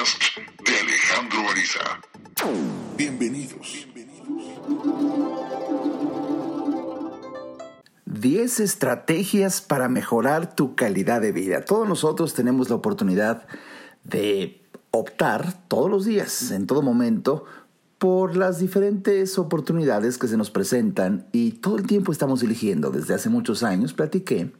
podcast 0.00 0.38
de 0.64 0.78
Alejandro 0.78 1.50
Ariza. 1.50 2.00
Bienvenidos. 2.96 3.86
10 8.06 8.60
estrategias 8.60 9.60
para 9.60 9.88
mejorar 9.88 10.54
tu 10.54 10.74
calidad 10.74 11.20
de 11.20 11.32
vida. 11.32 11.64
Todos 11.64 11.86
nosotros 11.86 12.34
tenemos 12.34 12.70
la 12.70 12.76
oportunidad 12.76 13.46
de 14.04 14.62
optar 14.90 15.68
todos 15.68 15.90
los 15.90 16.06
días, 16.06 16.50
en 16.50 16.66
todo 16.66 16.80
momento, 16.80 17.44
por 17.98 18.36
las 18.36 18.58
diferentes 18.58 19.38
oportunidades 19.38 20.16
que 20.16 20.28
se 20.28 20.38
nos 20.38 20.50
presentan 20.50 21.26
y 21.32 21.52
todo 21.52 21.76
el 21.76 21.86
tiempo 21.86 22.10
estamos 22.12 22.42
eligiendo. 22.42 22.90
Desde 22.90 23.14
hace 23.14 23.28
muchos 23.28 23.62
años 23.62 23.92
platiqué 23.92 24.50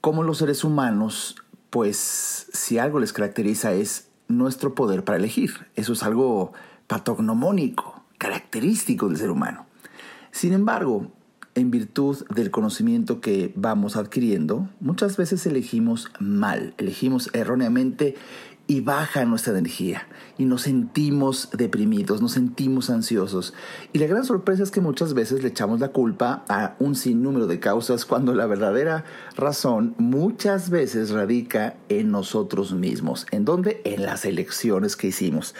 cómo 0.00 0.22
los 0.22 0.38
seres 0.38 0.64
humanos, 0.64 1.36
pues 1.68 2.46
si 2.52 2.78
algo 2.78 3.00
les 3.00 3.12
caracteriza 3.12 3.72
es 3.74 4.08
nuestro 4.28 4.74
poder 4.74 5.04
para 5.04 5.18
elegir. 5.18 5.66
Eso 5.74 5.92
es 5.92 6.02
algo 6.02 6.52
patognomónico, 6.86 8.02
característico 8.18 9.08
del 9.08 9.18
ser 9.18 9.30
humano. 9.30 9.66
Sin 10.30 10.52
embargo, 10.52 11.10
en 11.54 11.70
virtud 11.70 12.26
del 12.34 12.50
conocimiento 12.50 13.20
que 13.20 13.52
vamos 13.54 13.96
adquiriendo, 13.96 14.68
muchas 14.80 15.16
veces 15.16 15.46
elegimos 15.46 16.10
mal, 16.18 16.74
elegimos 16.78 17.30
erróneamente 17.32 18.16
y 18.66 18.80
baja 18.80 19.24
nuestra 19.24 19.58
energía 19.58 20.06
y 20.38 20.46
nos 20.46 20.62
sentimos 20.62 21.50
deprimidos, 21.52 22.22
nos 22.22 22.32
sentimos 22.32 22.90
ansiosos. 22.90 23.54
Y 23.92 23.98
la 23.98 24.06
gran 24.06 24.24
sorpresa 24.24 24.62
es 24.62 24.70
que 24.70 24.80
muchas 24.80 25.14
veces 25.14 25.42
le 25.42 25.50
echamos 25.50 25.80
la 25.80 25.88
culpa 25.88 26.44
a 26.48 26.74
un 26.78 26.94
sinnúmero 26.94 27.46
de 27.46 27.60
causas 27.60 28.04
cuando 28.04 28.34
la 28.34 28.46
verdadera 28.46 29.04
razón 29.36 29.94
muchas 29.98 30.70
veces 30.70 31.10
radica 31.10 31.76
en 31.88 32.10
nosotros 32.10 32.72
mismos. 32.72 33.26
¿En 33.30 33.44
dónde? 33.44 33.80
En 33.84 34.04
las 34.04 34.24
elecciones 34.24 34.96
que 34.96 35.08
hicimos. 35.08 35.54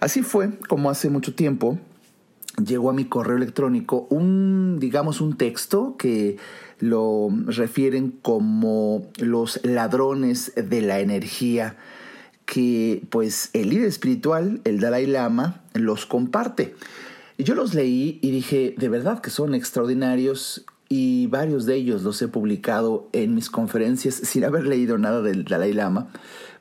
Así 0.00 0.22
fue 0.22 0.58
como 0.68 0.90
hace 0.90 1.10
mucho 1.10 1.34
tiempo 1.34 1.78
llegó 2.64 2.90
a 2.90 2.92
mi 2.92 3.04
correo 3.04 3.36
electrónico 3.36 4.06
un, 4.10 4.78
digamos, 4.80 5.20
un 5.20 5.36
texto 5.36 5.96
que 5.96 6.38
lo 6.80 7.28
refieren 7.46 8.10
como 8.22 9.06
los 9.18 9.60
ladrones 9.64 10.52
de 10.56 10.80
la 10.80 11.00
energía 11.00 11.76
que 12.48 13.02
pues 13.10 13.50
el 13.52 13.68
líder 13.68 13.84
espiritual, 13.84 14.62
el 14.64 14.80
Dalai 14.80 15.06
Lama, 15.06 15.60
los 15.74 16.06
comparte. 16.06 16.74
Yo 17.36 17.54
los 17.54 17.74
leí 17.74 18.18
y 18.22 18.30
dije, 18.30 18.74
de 18.78 18.88
verdad 18.88 19.20
que 19.20 19.28
son 19.28 19.54
extraordinarios 19.54 20.64
y 20.88 21.26
varios 21.26 21.66
de 21.66 21.74
ellos 21.74 22.02
los 22.04 22.22
he 22.22 22.28
publicado 22.28 23.10
en 23.12 23.34
mis 23.34 23.50
conferencias 23.50 24.14
sin 24.22 24.44
haber 24.44 24.64
leído 24.64 24.96
nada 24.96 25.20
del 25.20 25.44
Dalai 25.44 25.74
Lama. 25.74 26.08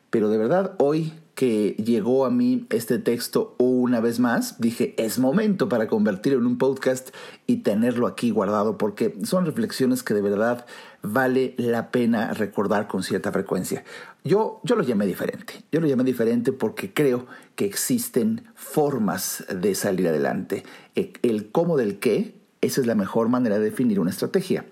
Pero 0.09 0.27
de 0.27 0.37
verdad 0.37 0.73
hoy 0.77 1.13
que 1.35 1.75
llegó 1.77 2.25
a 2.25 2.31
mí 2.31 2.65
este 2.71 2.97
texto 2.97 3.55
una 3.59 4.01
vez 4.01 4.19
más, 4.19 4.59
dije, 4.59 4.95
es 4.97 5.19
momento 5.19 5.69
para 5.69 5.87
convertirlo 5.87 6.39
en 6.39 6.47
un 6.47 6.57
podcast 6.57 7.09
y 7.45 7.57
tenerlo 7.57 8.07
aquí 8.07 8.31
guardado 8.31 8.77
porque 8.79 9.15
son 9.23 9.45
reflexiones 9.45 10.01
que 10.01 10.15
de 10.15 10.21
verdad 10.21 10.65
vale 11.03 11.53
la 11.57 11.91
pena 11.91 12.33
recordar 12.33 12.87
con 12.87 13.03
cierta 13.03 13.31
frecuencia. 13.31 13.83
Yo, 14.27 14.59
yo 14.63 14.75
lo 14.75 14.83
llamé 14.83 15.05
diferente, 15.05 15.63
yo 15.71 15.79
lo 15.79 15.87
llamé 15.87 16.03
diferente 16.03 16.51
porque 16.51 16.93
creo 16.93 17.27
que 17.55 17.65
existen 17.65 18.43
formas 18.55 19.45
de 19.49 19.73
salir 19.73 20.07
adelante. 20.07 20.63
E, 20.95 21.13
el 21.23 21.49
cómo 21.49 21.77
del 21.77 21.99
qué, 21.99 22.35
esa 22.59 22.81
es 22.81 22.87
la 22.87 22.95
mejor 22.95 23.29
manera 23.29 23.57
de 23.57 23.65
definir 23.65 23.99
una 24.01 24.09
estrategia. 24.09 24.65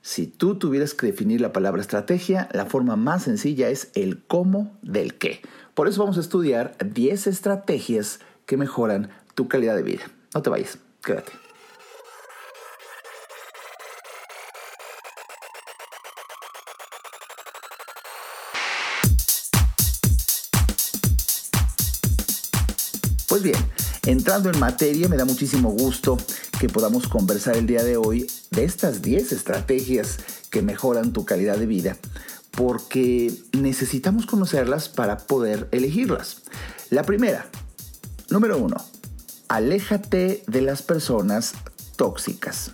Si 0.00 0.26
tú 0.26 0.56
tuvieras 0.56 0.94
que 0.94 1.06
definir 1.06 1.40
la 1.40 1.52
palabra 1.52 1.82
estrategia, 1.82 2.48
la 2.52 2.64
forma 2.64 2.96
más 2.96 3.24
sencilla 3.24 3.68
es 3.68 3.90
el 3.94 4.22
cómo 4.24 4.76
del 4.80 5.14
qué. 5.14 5.40
Por 5.74 5.86
eso 5.86 6.00
vamos 6.00 6.16
a 6.16 6.20
estudiar 6.20 6.74
10 6.84 7.26
estrategias 7.26 8.20
que 8.46 8.56
mejoran 8.56 9.10
tu 9.34 9.48
calidad 9.48 9.76
de 9.76 9.82
vida. 9.82 10.02
No 10.34 10.40
te 10.40 10.50
vayas, 10.50 10.78
quédate. 11.04 11.41
Pues 23.32 23.42
bien, 23.42 23.56
entrando 24.04 24.50
en 24.50 24.60
materia, 24.60 25.08
me 25.08 25.16
da 25.16 25.24
muchísimo 25.24 25.70
gusto 25.70 26.18
que 26.60 26.68
podamos 26.68 27.08
conversar 27.08 27.56
el 27.56 27.66
día 27.66 27.82
de 27.82 27.96
hoy 27.96 28.30
de 28.50 28.64
estas 28.64 29.00
10 29.00 29.32
estrategias 29.32 30.18
que 30.50 30.60
mejoran 30.60 31.14
tu 31.14 31.24
calidad 31.24 31.56
de 31.56 31.64
vida 31.64 31.96
porque 32.50 33.32
necesitamos 33.52 34.26
conocerlas 34.26 34.90
para 34.90 35.16
poder 35.16 35.66
elegirlas. 35.72 36.42
La 36.90 37.04
primera, 37.04 37.46
número 38.28 38.58
uno, 38.58 38.76
aléjate 39.48 40.44
de 40.46 40.60
las 40.60 40.82
personas 40.82 41.54
tóxicas. 41.96 42.72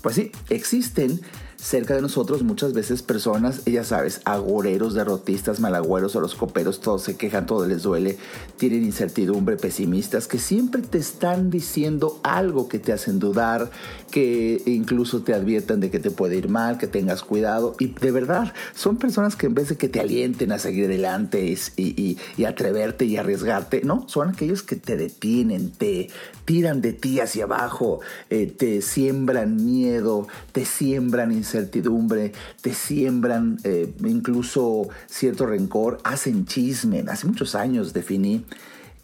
Pues 0.00 0.14
sí, 0.14 0.32
existen 0.48 1.20
cerca 1.62 1.94
de 1.94 2.02
nosotros 2.02 2.42
muchas 2.42 2.72
veces 2.72 3.02
personas, 3.02 3.64
ya 3.64 3.84
sabes, 3.84 4.20
agoreros, 4.24 4.94
derrotistas, 4.94 5.60
malagüeros, 5.60 6.16
horoscoperos, 6.16 6.80
todos 6.80 7.02
se 7.02 7.16
quejan, 7.16 7.46
todo 7.46 7.68
les 7.68 7.84
duele, 7.84 8.18
tienen 8.56 8.82
incertidumbre, 8.82 9.56
pesimistas, 9.56 10.26
que 10.26 10.38
siempre 10.38 10.82
te 10.82 10.98
están 10.98 11.50
diciendo 11.50 12.18
algo 12.24 12.68
que 12.68 12.80
te 12.80 12.92
hacen 12.92 13.20
dudar, 13.20 13.70
que 14.10 14.60
incluso 14.66 15.22
te 15.22 15.34
adviertan 15.34 15.78
de 15.78 15.90
que 15.92 16.00
te 16.00 16.10
puede 16.10 16.36
ir 16.36 16.48
mal, 16.48 16.78
que 16.78 16.88
tengas 16.88 17.22
cuidado. 17.22 17.76
Y 17.78 17.94
de 17.94 18.10
verdad, 18.10 18.52
son 18.74 18.96
personas 18.96 19.36
que 19.36 19.46
en 19.46 19.54
vez 19.54 19.68
de 19.68 19.76
que 19.76 19.88
te 19.88 20.00
alienten 20.00 20.50
a 20.50 20.58
seguir 20.58 20.86
adelante 20.86 21.56
y, 21.76 22.18
y 22.36 22.44
atreverte 22.44 23.04
y 23.04 23.18
arriesgarte, 23.18 23.82
no, 23.84 24.08
son 24.08 24.30
aquellos 24.30 24.64
que 24.64 24.74
te 24.74 24.96
detienen, 24.96 25.70
te 25.70 26.10
tiran 26.44 26.80
de 26.80 26.92
ti 26.92 27.20
hacia 27.20 27.44
abajo, 27.44 28.00
eh, 28.30 28.46
te 28.46 28.82
siembran 28.82 29.64
miedo, 29.64 30.26
te 30.52 30.64
siembran 30.64 31.32
incertidumbre 31.32 32.32
te 32.60 32.74
siembran 32.74 33.58
eh, 33.64 33.92
incluso 34.04 34.88
cierto 35.06 35.46
rencor, 35.46 35.98
hacen 36.04 36.46
chisme. 36.46 37.04
Hace 37.08 37.26
muchos 37.26 37.54
años 37.54 37.92
definí 37.92 38.44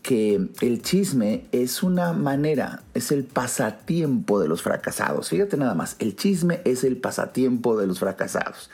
que 0.02 0.48
el 0.60 0.82
chisme 0.82 1.44
es 1.52 1.82
una 1.82 2.12
manera, 2.12 2.82
es 2.94 3.12
el 3.12 3.24
pasatiempo 3.24 4.40
de 4.40 4.48
los 4.48 4.62
fracasados. 4.62 5.28
Fíjate 5.28 5.56
nada 5.56 5.74
más, 5.74 5.96
el 5.98 6.16
chisme 6.16 6.60
es 6.64 6.84
el 6.84 6.96
pasatiempo 6.96 7.76
de 7.76 7.86
los 7.86 7.98
fracasados 7.98 8.70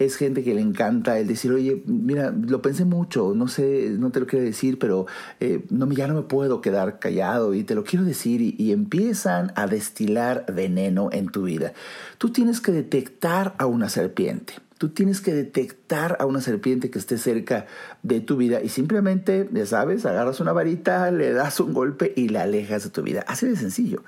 es 0.00 0.16
gente 0.16 0.42
que 0.42 0.54
le 0.54 0.62
encanta 0.62 1.18
el 1.18 1.26
decir, 1.26 1.52
oye, 1.52 1.82
mira, 1.84 2.30
lo 2.30 2.62
pensé 2.62 2.86
mucho, 2.86 3.34
no 3.36 3.48
sé, 3.48 3.90
no 3.98 4.10
te 4.10 4.20
lo 4.20 4.26
quiero 4.26 4.44
decir, 4.46 4.78
pero 4.78 5.06
eh, 5.40 5.66
no, 5.68 5.86
ya 5.92 6.06
no 6.06 6.14
me 6.14 6.22
puedo 6.22 6.62
quedar 6.62 6.98
callado 6.98 7.52
y 7.52 7.64
te 7.64 7.74
lo 7.74 7.84
quiero 7.84 8.04
decir 8.06 8.40
y, 8.40 8.70
empiezan 8.70 9.52
a 9.56 9.66
destilar 9.66 10.46
veneno 10.52 11.10
en 11.12 11.26
tu 11.26 11.42
vida. 11.42 11.74
Tú 12.16 12.30
tienes 12.30 12.60
que 12.60 12.72
detectar 12.72 13.54
a 13.58 13.66
una 13.66 13.90
serpiente. 13.90 14.54
Tú 14.80 14.88
tienes 14.88 15.20
que 15.20 15.34
detectar 15.34 16.16
a 16.20 16.24
una 16.24 16.40
serpiente 16.40 16.90
que 16.90 16.98
esté 16.98 17.18
cerca 17.18 17.66
de 18.02 18.22
tu 18.22 18.38
vida 18.38 18.62
y 18.62 18.70
simplemente, 18.70 19.46
ya 19.52 19.66
sabes, 19.66 20.06
agarras 20.06 20.40
una 20.40 20.54
varita, 20.54 21.10
le 21.10 21.34
das 21.34 21.60
un 21.60 21.74
golpe 21.74 22.14
y 22.16 22.30
la 22.30 22.44
alejas 22.44 22.84
de 22.84 22.88
tu 22.88 23.02
vida. 23.02 23.22
Así 23.28 23.46
de 23.46 23.56
sencillo. 23.56 24.04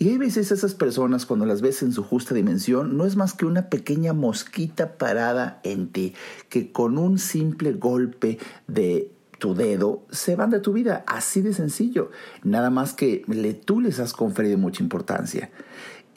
Y 0.00 0.08
hay 0.08 0.18
veces 0.18 0.50
esas 0.50 0.74
personas, 0.74 1.24
cuando 1.24 1.46
las 1.46 1.60
ves 1.60 1.84
en 1.84 1.92
su 1.92 2.02
justa 2.02 2.34
dimensión, 2.34 2.96
no 2.96 3.06
es 3.06 3.14
más 3.14 3.32
que 3.32 3.46
una 3.46 3.68
pequeña 3.68 4.12
mosquita 4.12 4.98
parada 4.98 5.60
en 5.62 5.86
ti, 5.92 6.14
que 6.48 6.72
con 6.72 6.98
un 6.98 7.20
simple 7.20 7.74
golpe 7.74 8.40
de 8.66 9.12
tu 9.38 9.54
dedo, 9.54 10.02
se 10.10 10.34
van 10.34 10.50
de 10.50 10.58
tu 10.58 10.72
vida. 10.72 11.04
Así 11.06 11.42
de 11.42 11.54
sencillo. 11.54 12.10
Nada 12.42 12.70
más 12.70 12.92
que 12.92 13.22
le, 13.28 13.54
tú 13.54 13.80
les 13.80 14.00
has 14.00 14.14
conferido 14.14 14.58
mucha 14.58 14.82
importancia. 14.82 15.52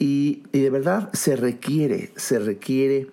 Y, 0.00 0.42
y 0.50 0.58
de 0.58 0.70
verdad 0.70 1.08
se 1.12 1.36
requiere, 1.36 2.10
se 2.16 2.40
requiere 2.40 3.12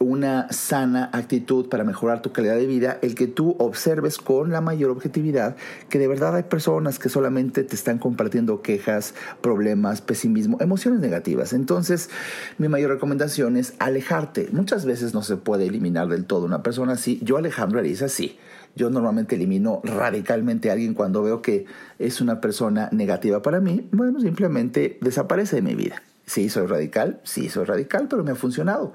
una 0.00 0.52
sana 0.52 1.10
actitud 1.12 1.68
para 1.68 1.84
mejorar 1.84 2.22
tu 2.22 2.32
calidad 2.32 2.56
de 2.56 2.66
vida, 2.66 2.98
el 3.02 3.14
que 3.14 3.26
tú 3.26 3.56
observes 3.58 4.18
con 4.18 4.50
la 4.50 4.60
mayor 4.60 4.90
objetividad 4.90 5.56
que 5.88 5.98
de 5.98 6.08
verdad 6.08 6.36
hay 6.36 6.44
personas 6.44 6.98
que 6.98 7.08
solamente 7.08 7.64
te 7.64 7.74
están 7.74 7.98
compartiendo 7.98 8.62
quejas, 8.62 9.14
problemas, 9.40 10.00
pesimismo, 10.00 10.58
emociones 10.60 11.00
negativas. 11.00 11.52
Entonces, 11.52 12.10
mi 12.58 12.68
mayor 12.68 12.90
recomendación 12.90 13.56
es 13.56 13.74
alejarte. 13.78 14.48
Muchas 14.52 14.84
veces 14.84 15.14
no 15.14 15.22
se 15.22 15.36
puede 15.36 15.66
eliminar 15.66 16.08
del 16.08 16.24
todo 16.24 16.44
una 16.44 16.62
persona 16.62 16.92
así. 16.92 17.20
Yo, 17.22 17.36
Alejandro 17.36 17.80
Ariza, 17.80 18.08
sí. 18.08 18.38
Yo 18.76 18.90
normalmente 18.90 19.34
elimino 19.34 19.80
radicalmente 19.82 20.70
a 20.70 20.74
alguien 20.74 20.94
cuando 20.94 21.22
veo 21.22 21.42
que 21.42 21.66
es 21.98 22.20
una 22.20 22.40
persona 22.40 22.88
negativa 22.92 23.42
para 23.42 23.60
mí. 23.60 23.88
Bueno, 23.90 24.20
simplemente 24.20 24.98
desaparece 25.00 25.56
de 25.56 25.62
mi 25.62 25.74
vida. 25.74 26.02
Sí, 26.26 26.48
soy 26.50 26.66
radical, 26.66 27.20
sí, 27.24 27.48
soy 27.48 27.64
radical, 27.64 28.06
pero 28.08 28.22
me 28.22 28.32
ha 28.32 28.34
funcionado. 28.34 28.92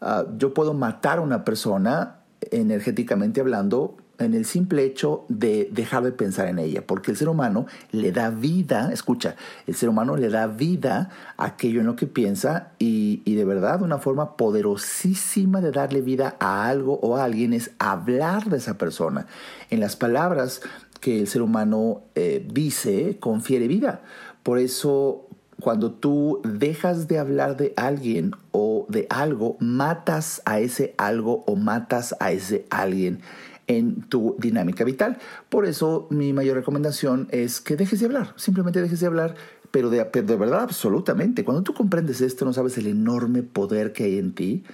Ah, 0.00 0.26
yo 0.36 0.54
puedo 0.54 0.74
matar 0.74 1.18
a 1.18 1.22
una 1.22 1.44
persona 1.44 2.20
energéticamente 2.50 3.40
hablando 3.40 3.96
en 4.18 4.34
el 4.34 4.44
simple 4.44 4.84
hecho 4.84 5.24
de 5.28 5.68
dejar 5.72 6.02
de 6.02 6.12
pensar 6.12 6.48
en 6.48 6.58
ella, 6.58 6.84
porque 6.86 7.12
el 7.12 7.16
ser 7.16 7.28
humano 7.28 7.66
le 7.92 8.10
da 8.10 8.30
vida, 8.30 8.90
escucha, 8.92 9.36
el 9.66 9.74
ser 9.74 9.88
humano 9.88 10.16
le 10.16 10.28
da 10.28 10.48
vida 10.48 11.10
a 11.36 11.46
aquello 11.46 11.80
en 11.80 11.86
lo 11.86 11.96
que 11.96 12.06
piensa 12.06 12.72
y, 12.78 13.22
de 13.34 13.44
verdad 13.44 13.82
una 13.82 13.98
forma 13.98 14.36
poderosísima 14.36 15.60
de 15.60 15.70
darle 15.70 16.00
vida 16.00 16.36
a 16.40 16.68
algo 16.68 16.98
o 17.00 17.16
a 17.16 17.24
alguien 17.24 17.52
es 17.52 17.70
hablar 17.78 18.50
de 18.50 18.56
esa 18.56 18.76
persona. 18.76 19.26
En 19.70 19.78
las 19.78 19.94
palabras 19.94 20.60
que 21.00 21.20
el 21.20 21.28
ser 21.28 21.42
humano 21.42 22.02
eh, 22.16 22.44
dice, 22.52 23.18
confiere 23.20 23.68
vida. 23.68 24.02
Por 24.42 24.58
eso 24.58 25.27
cuando 25.60 25.92
tú 25.92 26.40
dejas 26.44 27.08
de 27.08 27.18
hablar 27.18 27.56
de 27.56 27.72
alguien 27.76 28.32
o 28.52 28.86
de 28.88 29.06
algo, 29.10 29.56
matas 29.60 30.40
a 30.44 30.60
ese 30.60 30.94
algo 30.98 31.44
o 31.46 31.56
matas 31.56 32.14
a 32.20 32.30
ese 32.32 32.64
alguien 32.70 33.20
en 33.66 34.02
tu 34.02 34.36
dinámica 34.38 34.84
vital. 34.84 35.18
Por 35.48 35.66
eso 35.66 36.06
mi 36.10 36.32
mayor 36.32 36.56
recomendación 36.56 37.28
es 37.30 37.60
que 37.60 37.76
dejes 37.76 38.00
de 38.00 38.06
hablar, 38.06 38.32
simplemente 38.36 38.80
dejes 38.80 39.00
de 39.00 39.06
hablar, 39.06 39.34
pero 39.70 39.90
de, 39.90 40.04
de 40.04 40.36
verdad 40.36 40.62
absolutamente. 40.62 41.44
Cuando 41.44 41.62
tú 41.62 41.74
comprendes 41.74 42.20
esto, 42.20 42.44
no 42.44 42.52
sabes 42.52 42.78
el 42.78 42.86
enorme 42.86 43.42
poder 43.42 43.92
que 43.92 44.04
hay 44.04 44.18
en 44.18 44.34
ti, 44.34 44.64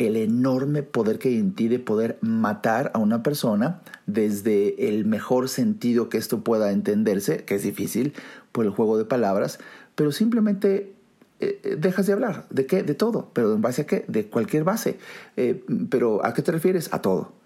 el 0.00 0.16
enorme 0.16 0.82
poder 0.82 1.18
que 1.18 1.28
hay 1.28 1.38
en 1.38 1.54
ti 1.54 1.68
de 1.68 1.78
poder 1.78 2.18
matar 2.20 2.90
a 2.94 2.98
una 2.98 3.22
persona 3.22 3.80
desde 4.06 4.88
el 4.88 5.04
mejor 5.04 5.48
sentido 5.48 6.08
que 6.08 6.18
esto 6.18 6.42
pueda 6.42 6.72
entenderse, 6.72 7.44
que 7.44 7.54
es 7.54 7.62
difícil 7.62 8.14
por 8.52 8.64
el 8.64 8.70
juego 8.70 8.98
de 8.98 9.04
palabras, 9.04 9.58
pero 9.94 10.12
simplemente 10.12 10.92
eh, 11.40 11.60
eh, 11.62 11.76
dejas 11.78 12.06
de 12.06 12.12
hablar. 12.12 12.46
¿De 12.50 12.66
qué? 12.66 12.82
De 12.82 12.94
todo. 12.94 13.30
¿Pero 13.32 13.54
en 13.54 13.62
base 13.62 13.82
a 13.82 13.86
qué? 13.86 14.04
De 14.08 14.26
cualquier 14.26 14.64
base. 14.64 14.98
Eh, 15.36 15.64
pero 15.88 16.24
¿a 16.24 16.34
qué 16.34 16.42
te 16.42 16.52
refieres? 16.52 16.92
A 16.92 17.00
todo 17.02 17.40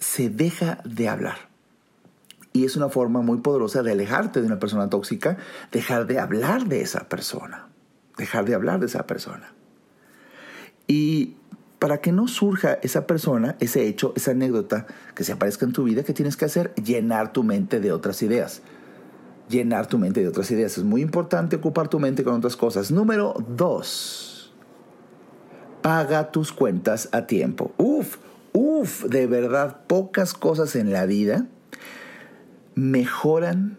se 0.00 0.30
deja 0.30 0.80
de 0.84 1.08
hablar. 1.08 1.48
Y 2.52 2.64
es 2.64 2.76
una 2.76 2.88
forma 2.88 3.20
muy 3.20 3.38
poderosa 3.38 3.82
de 3.82 3.92
alejarte 3.92 4.40
de 4.40 4.46
una 4.46 4.58
persona 4.58 4.88
tóxica, 4.88 5.36
dejar 5.70 6.06
de 6.06 6.18
hablar 6.18 6.66
de 6.66 6.80
esa 6.80 7.08
persona, 7.08 7.68
dejar 8.16 8.46
de 8.46 8.54
hablar 8.54 8.80
de 8.80 8.86
esa 8.86 9.06
persona. 9.06 9.52
Y 10.86 11.36
para 11.78 11.98
que 11.98 12.12
no 12.12 12.28
surja 12.28 12.78
esa 12.82 13.06
persona, 13.06 13.56
ese 13.60 13.86
hecho, 13.86 14.12
esa 14.16 14.32
anécdota 14.32 14.86
que 15.14 15.24
se 15.24 15.32
aparezca 15.32 15.64
en 15.64 15.72
tu 15.72 15.84
vida, 15.84 16.02
¿qué 16.02 16.12
tienes 16.12 16.36
que 16.36 16.44
hacer? 16.44 16.74
Llenar 16.74 17.32
tu 17.32 17.44
mente 17.44 17.80
de 17.80 17.92
otras 17.92 18.22
ideas. 18.22 18.62
Llenar 19.48 19.86
tu 19.86 19.98
mente 19.98 20.20
de 20.20 20.28
otras 20.28 20.50
ideas. 20.50 20.76
Es 20.76 20.84
muy 20.84 21.02
importante 21.02 21.56
ocupar 21.56 21.88
tu 21.88 21.98
mente 21.98 22.24
con 22.24 22.34
otras 22.34 22.56
cosas. 22.56 22.90
Número 22.90 23.34
dos. 23.56 24.52
Paga 25.82 26.30
tus 26.30 26.52
cuentas 26.52 27.08
a 27.12 27.26
tiempo. 27.26 27.72
Uf, 27.78 28.18
Uf, 28.52 29.04
de 29.04 29.26
verdad, 29.26 29.82
pocas 29.86 30.34
cosas 30.34 30.74
en 30.74 30.92
la 30.92 31.06
vida 31.06 31.46
mejoran 32.74 33.78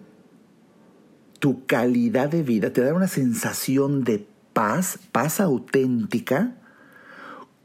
tu 1.40 1.66
calidad 1.66 2.30
de 2.30 2.44
vida, 2.44 2.72
te 2.72 2.82
dan 2.82 2.96
una 2.96 3.08
sensación 3.08 4.04
de 4.04 4.26
paz, 4.54 5.00
paz 5.12 5.40
auténtica, 5.40 6.56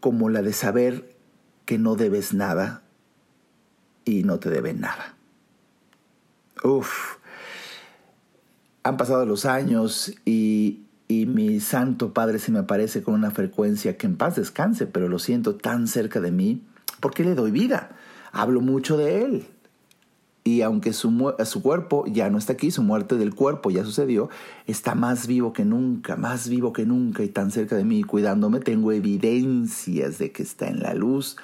como 0.05 0.29
la 0.29 0.43
de 0.43 0.53
saber 0.53 1.17
que 1.65 1.79
no 1.79 1.97
debes 1.97 2.35
nada 2.35 2.83
y 4.05 4.23
no 4.23 4.39
te 4.39 4.51
deben 4.51 4.83
nada. 4.83 5.15
Uf, 6.63 7.17
han 8.83 8.99
pasado 8.99 9.25
los 9.25 9.47
años 9.47 10.13
y, 10.27 10.85
y 11.09 11.25
mi 11.25 11.59
Santo 11.61 12.13
Padre 12.13 12.39
se 12.39 12.53
me 12.53 12.59
aparece 12.59 13.03
con 13.03 13.15
una 13.15 13.31
frecuencia 13.31 13.97
que 13.97 14.07
en 14.07 14.17
paz 14.17 14.37
descanse, 14.37 14.87
pero 14.87 15.09
lo 15.09 15.19
siento 15.19 15.55
tan 15.55 15.89
cerca 15.89 16.21
de 16.21 16.33
mí 16.33 16.63
porque 17.01 17.25
le 17.25 17.35
doy 17.35 17.51
vida. 17.51 17.97
Hablo 18.31 18.61
mucho 18.61 18.99
de 18.99 19.25
él. 19.25 19.47
Y 20.47 20.61
aunque 20.61 20.93
su, 20.93 21.35
su, 21.47 21.63
cuerpo 21.63 22.05
ya 22.07 22.29
no 22.29 22.37
está 22.37 22.53
aquí, 22.53 22.71
su 22.71 22.83
muerte 22.83 23.17
del 23.17 23.35
cuerpo 23.35 23.71
ya 23.71 23.83
sucedió, 23.83 24.29
está 24.67 24.95
más 24.95 25.27
vivo 25.27 25.55
que 25.55 25.65
nunca, 25.65 26.17
más 26.17 26.51
vivo 26.51 26.75
que 26.75 26.85
nunca 26.85 27.23
y 27.23 27.29
tan 27.29 27.51
cerca 27.51 27.77
de 27.77 27.85
mí, 27.85 28.03
cuidándome. 28.03 28.61
Tengo 28.61 28.93
evidencias 28.93 30.19
de 30.19 30.33
que 30.33 30.43
está 30.43 30.69
en 30.69 30.81
la 30.81 30.93
luz 30.93 31.39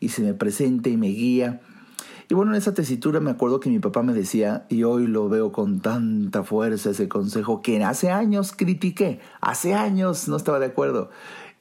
y 0.00 0.08
se 0.08 0.22
me 0.22 0.34
presenta 0.34 0.88
y 0.88 0.96
me 0.96 1.06
guía. 1.06 1.60
Y 2.28 2.34
bueno, 2.34 2.50
en 2.50 2.58
esa 2.58 2.74
tesitura 2.74 3.20
me 3.20 3.30
acuerdo 3.30 3.60
que 3.60 3.70
mi 3.70 3.78
papá 3.78 4.02
me 4.02 4.14
decía, 4.14 4.66
y 4.68 4.82
hoy 4.82 5.06
lo 5.06 5.28
veo 5.28 5.52
con 5.52 5.78
tanta 5.78 6.42
fuerza 6.42 6.90
ese 6.90 7.08
consejo 7.08 7.62
que 7.62 7.84
hace 7.84 8.10
años 8.10 8.52
critiqué, 8.52 9.20
hace 9.40 9.74
años 9.74 10.26
no 10.26 10.36
estaba 10.36 10.58
de 10.58 10.66
acuerdo. 10.66 11.10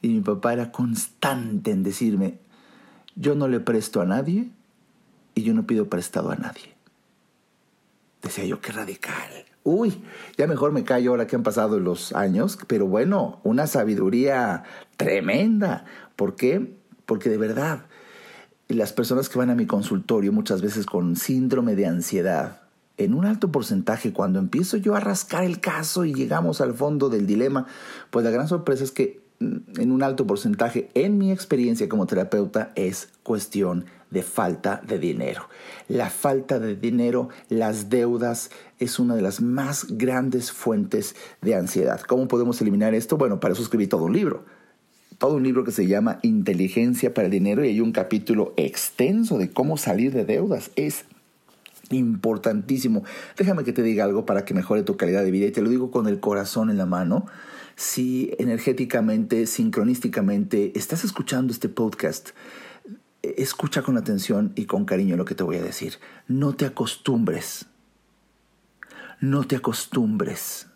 Y 0.01 0.07
mi 0.09 0.21
papá 0.21 0.53
era 0.53 0.71
constante 0.71 1.69
en 1.69 1.83
decirme, 1.83 2.39
yo 3.15 3.35
no 3.35 3.47
le 3.47 3.59
presto 3.59 4.01
a 4.01 4.05
nadie 4.05 4.49
y 5.35 5.43
yo 5.43 5.53
no 5.53 5.67
pido 5.67 5.87
prestado 5.87 6.31
a 6.31 6.35
nadie. 6.35 6.78
Decía 8.21 8.45
yo, 8.45 8.59
qué 8.59 8.71
radical. 8.71 9.45
Uy, 9.63 10.03
ya 10.37 10.47
mejor 10.47 10.71
me 10.71 10.83
callo 10.83 11.11
ahora 11.11 11.27
que 11.27 11.35
han 11.35 11.43
pasado 11.43 11.79
los 11.79 12.13
años, 12.13 12.57
pero 12.67 12.87
bueno, 12.87 13.39
una 13.43 13.67
sabiduría 13.67 14.63
tremenda. 14.97 15.85
¿Por 16.15 16.35
qué? 16.35 16.75
Porque 17.05 17.29
de 17.29 17.37
verdad, 17.37 17.85
las 18.67 18.93
personas 18.93 19.29
que 19.29 19.37
van 19.37 19.49
a 19.49 19.55
mi 19.55 19.65
consultorio 19.65 20.31
muchas 20.31 20.61
veces 20.61 20.85
con 20.85 21.15
síndrome 21.15 21.75
de 21.75 21.87
ansiedad, 21.87 22.61
en 22.97 23.13
un 23.13 23.25
alto 23.25 23.51
porcentaje, 23.51 24.11
cuando 24.11 24.39
empiezo 24.39 24.75
yo 24.75 24.95
a 24.95 24.99
rascar 24.99 25.45
el 25.45 25.61
caso 25.61 26.03
y 26.03 26.13
llegamos 26.13 26.59
al 26.59 26.73
fondo 26.73 27.09
del 27.09 27.25
dilema, 27.25 27.65
pues 28.09 28.25
la 28.25 28.31
gran 28.31 28.47
sorpresa 28.49 28.83
es 28.83 28.91
que 28.91 29.21
en 29.39 29.91
un 29.91 30.03
alto 30.03 30.27
porcentaje, 30.27 30.89
en 30.93 31.17
mi 31.17 31.31
experiencia 31.31 31.87
como 31.87 32.05
terapeuta, 32.05 32.71
es 32.75 33.09
cuestión 33.23 33.85
de 34.11 34.23
falta 34.23 34.81
de 34.85 34.99
dinero. 34.99 35.47
La 35.87 36.09
falta 36.09 36.59
de 36.59 36.75
dinero, 36.75 37.29
las 37.47 37.89
deudas, 37.89 38.49
es 38.79 38.99
una 38.99 39.15
de 39.15 39.21
las 39.21 39.41
más 39.41 39.85
grandes 39.89 40.51
fuentes 40.51 41.15
de 41.41 41.55
ansiedad. 41.55 42.01
¿Cómo 42.01 42.27
podemos 42.27 42.59
eliminar 42.61 42.93
esto? 42.93 43.17
Bueno, 43.17 43.39
para 43.39 43.53
eso 43.53 43.63
escribí 43.63 43.87
todo 43.87 44.05
un 44.05 44.13
libro. 44.13 44.43
Todo 45.17 45.35
un 45.35 45.43
libro 45.43 45.63
que 45.63 45.71
se 45.71 45.87
llama 45.87 46.19
Inteligencia 46.21 47.13
para 47.13 47.25
el 47.25 47.31
Dinero 47.31 47.63
y 47.63 47.69
hay 47.69 47.81
un 47.81 47.91
capítulo 47.91 48.53
extenso 48.57 49.37
de 49.37 49.51
cómo 49.51 49.77
salir 49.77 50.13
de 50.13 50.25
deudas. 50.25 50.71
Es 50.75 51.05
importantísimo. 51.91 53.03
Déjame 53.37 53.63
que 53.63 53.73
te 53.73 53.83
diga 53.83 54.05
algo 54.05 54.25
para 54.25 54.45
que 54.45 54.53
mejore 54.53 54.83
tu 54.83 54.97
calidad 54.97 55.23
de 55.23 55.31
vida 55.31 55.47
y 55.47 55.51
te 55.51 55.61
lo 55.61 55.69
digo 55.69 55.91
con 55.91 56.07
el 56.07 56.19
corazón 56.19 56.69
en 56.69 56.77
la 56.77 56.85
mano 56.85 57.25
si 57.79 58.35
energéticamente, 58.39 59.47
sincronísticamente 59.47 60.77
estás 60.77 61.05
escuchando 61.05 61.53
este 61.53 61.69
podcast, 61.69 62.31
escucha 63.21 63.83
con 63.83 63.95
atención 63.95 64.51
y 64.55 64.65
con 64.65 64.83
cariño 64.83 65.15
lo 65.15 65.23
que 65.23 65.33
te 65.33 65.43
voy 65.43 65.55
a 65.55 65.63
decir. 65.63 65.93
No 66.27 66.53
te 66.53 66.65
acostumbres, 66.65 67.67
no 69.21 69.45
te 69.45 69.55
acostumbres 69.55 70.68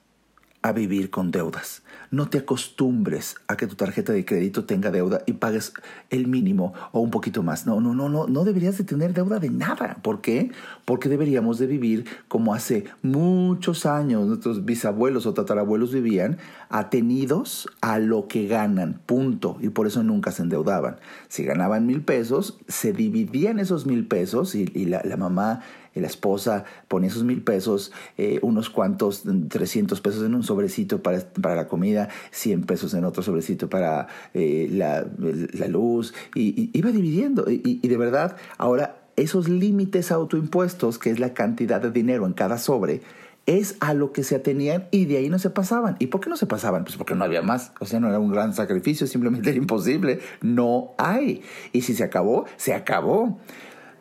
a 0.64 0.72
vivir 0.72 1.10
con 1.10 1.30
deudas. 1.30 1.84
No 2.10 2.30
te 2.30 2.40
acostumbres 2.40 3.36
a 3.48 3.58
que 3.58 3.68
tu 3.68 3.76
tarjeta 3.76 4.14
de 4.14 4.24
crédito 4.24 4.66
tenga 4.66 4.92
deuda 4.92 5.22
y 5.26 5.34
pagues 5.34 5.74
el 6.10 6.28
mínimo 6.28 6.74
o 6.92 7.02
un 7.02 7.12
poquito 7.12 7.44
más. 7.44 7.66
No, 7.66 7.82
no, 7.82 7.94
no, 7.94 8.08
no, 8.08 8.28
no 8.28 8.44
deberías 8.46 8.78
de 8.78 8.84
tener 8.84 9.14
deuda 9.14 9.40
de 9.40 9.50
nada. 9.50 9.98
¿Por 10.02 10.22
qué? 10.22 10.52
Porque 10.86 11.10
deberíamos 11.10 11.60
de 11.60 11.68
vivir 11.68 12.06
como 12.28 12.54
hace 12.54 12.86
muchos 13.02 13.86
años 13.86 14.28
nuestros 14.28 14.64
bisabuelos 14.64 15.26
o 15.26 15.34
tatarabuelos 15.34 15.94
vivían, 15.94 16.38
atenidos 16.70 17.68
a 17.82 18.00
lo 18.00 18.28
que 18.28 18.48
ganan, 18.48 19.02
punto. 19.06 19.58
Y 19.60 19.70
por 19.70 19.88
eso 19.88 20.02
nunca 20.02 20.32
se 20.32 20.44
endeudaban. 20.44 20.98
Si 21.28 21.44
ganaban 21.44 21.86
mil 21.86 22.04
pesos, 22.04 22.58
se 22.68 22.94
dividían 22.94 23.60
esos 23.60 23.86
mil 23.86 24.08
pesos 24.08 24.56
y, 24.56 24.68
la, 24.86 25.02
la 25.04 25.18
mamá 25.18 25.62
la 26.02 26.08
esposa 26.08 26.66
ponía 26.88 27.10
esos 27.10 27.24
mil 27.24 27.44
pesos, 27.44 27.92
eh, 28.18 28.40
unos 28.42 28.70
cuantos, 28.70 29.24
300 29.50 30.02
pesos 30.02 30.24
en 30.24 30.36
un 30.36 30.44
sobrecito 30.44 31.02
para, 31.02 31.20
para, 31.20 31.56
la 31.56 31.68
comida, 31.68 32.10
100 32.32 32.64
pesos 32.64 32.94
en 32.94 33.06
otro 33.06 33.24
sobrecito 33.24 33.70
para 33.70 34.08
eh, 34.34 34.68
la, 34.72 35.06
la, 35.18 35.68
luz, 35.68 36.14
y, 36.36 36.70
iba 36.78 36.92
dividiendo. 36.92 37.50
Y, 37.50 37.80
y 37.82 37.88
de 37.88 37.98
verdad, 37.98 38.38
ahora 38.58 38.98
esos 39.16 39.50
límites 39.50 40.12
autoimpuestos, 40.12 40.98
que 40.98 41.12
es 41.12 41.20
la 41.20 41.34
cantidad 41.34 41.82
de 41.82 41.92
dinero 41.92 42.26
en 42.26 42.34
cada 42.34 42.58
sobre, 42.58 43.02
es 43.46 43.76
a 43.82 43.94
lo 43.94 44.14
que 44.14 44.24
se 44.24 44.36
atenían 44.36 44.88
y 44.92 45.06
de 45.06 45.18
ahí 45.18 45.30
no 45.30 45.40
se 45.40 45.50
pasaban. 45.50 45.96
¿Y 46.00 46.08
por 46.08 46.22
qué 46.22 46.30
no 46.30 46.38
se 46.38 46.46
pasaban? 46.46 46.84
Pues 46.84 46.96
porque 46.96 47.16
no 47.16 47.24
había 47.26 47.42
más. 47.42 47.74
O 47.80 47.86
sea, 47.86 48.00
no 48.00 48.08
era 48.08 48.20
un 48.20 48.32
gran 48.32 48.54
sacrificio, 48.54 49.06
simplemente 49.08 49.50
era 49.50 49.58
imposible. 49.58 50.20
No 50.42 50.94
hay. 50.98 51.42
Y 51.72 51.82
si 51.82 51.94
se 51.94 52.04
acabó, 52.04 52.46
se 52.58 52.74
acabó. 52.74 53.40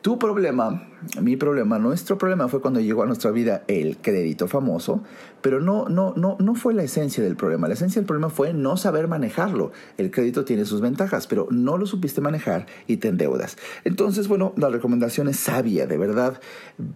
Tu 0.02 0.18
problema, 0.18 0.88
mi 1.21 1.37
problema, 1.37 1.78
nuestro 1.78 2.18
problema 2.18 2.49
fue 2.49 2.61
cuando 2.61 2.80
llegó 2.80 3.04
a 3.04 3.06
nuestra 3.06 3.30
vida 3.30 3.62
el 3.68 3.99
crédito 3.99 4.49
famoso, 4.49 5.04
pero 5.42 5.61
no, 5.61 5.88
no, 5.88 6.12
no, 6.16 6.37
no 6.40 6.56
fue 6.56 6.75
la 6.75 6.82
esencia 6.82 7.23
del 7.23 7.37
problema. 7.37 7.68
La 7.68 7.75
esencia 7.75 8.00
del 8.00 8.06
problema 8.06 8.28
fue 8.28 8.52
no 8.52 8.76
saber 8.76 9.06
manejarlo. 9.06 9.71
El 9.99 10.11
crédito 10.11 10.44
tiene 10.44 10.64
sus 10.64 10.80
ventajas, 10.80 11.28
pero 11.28 11.47
no 11.52 11.78
lo 11.78 11.87
supiste 11.87 12.21
manejar 12.21 12.66
y 12.88 12.97
te 12.97 13.06
endeudas. 13.06 13.56
Entonces, 13.85 14.26
bueno, 14.26 14.52
la 14.56 14.71
recomendación 14.71 15.28
es 15.28 15.37
sabia, 15.37 15.87
de 15.87 15.99
verdad. 15.99 16.40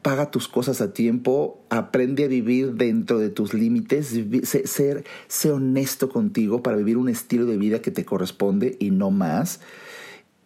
Paga 0.03 0.33
tus 0.33 0.49
cosas 0.49 0.81
a 0.81 0.93
tiempo, 0.93 1.61
aprende 1.71 2.25
a 2.25 2.29
vivir 2.29 2.75
dentro 2.75 3.21
de 3.21 3.31
tus 3.31 3.55
límites, 3.55 4.19
ser, 4.65 5.05
sé 5.29 5.53
honesto 5.53 6.09
contigo 6.09 6.61
para 6.61 6.77
vivir 6.77 6.97
un 6.97 7.09
estilo 7.09 7.47
de 7.47 7.57
vida 7.57 7.79
que 7.79 7.93
te 7.93 8.05
corresponde 8.05 8.77
y 8.81 8.91
no 8.91 9.13
más. 9.13 9.61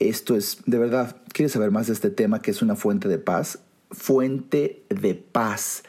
Esto 0.01 0.35
es, 0.35 0.59
de 0.67 0.79
verdad, 0.79 1.21
¿Quieres 1.33 1.53
saber 1.53 1.71
más 1.71 1.87
de 1.87 1.93
este 1.93 2.11
tema 2.11 2.43
que 2.43 2.51
es 2.51 2.61
una 2.61 2.75
fuente 2.75 3.09
de 3.09 3.19
paz? 3.19 3.61
Fuente 3.91 4.85
de 4.89 5.15
paz 5.15 5.85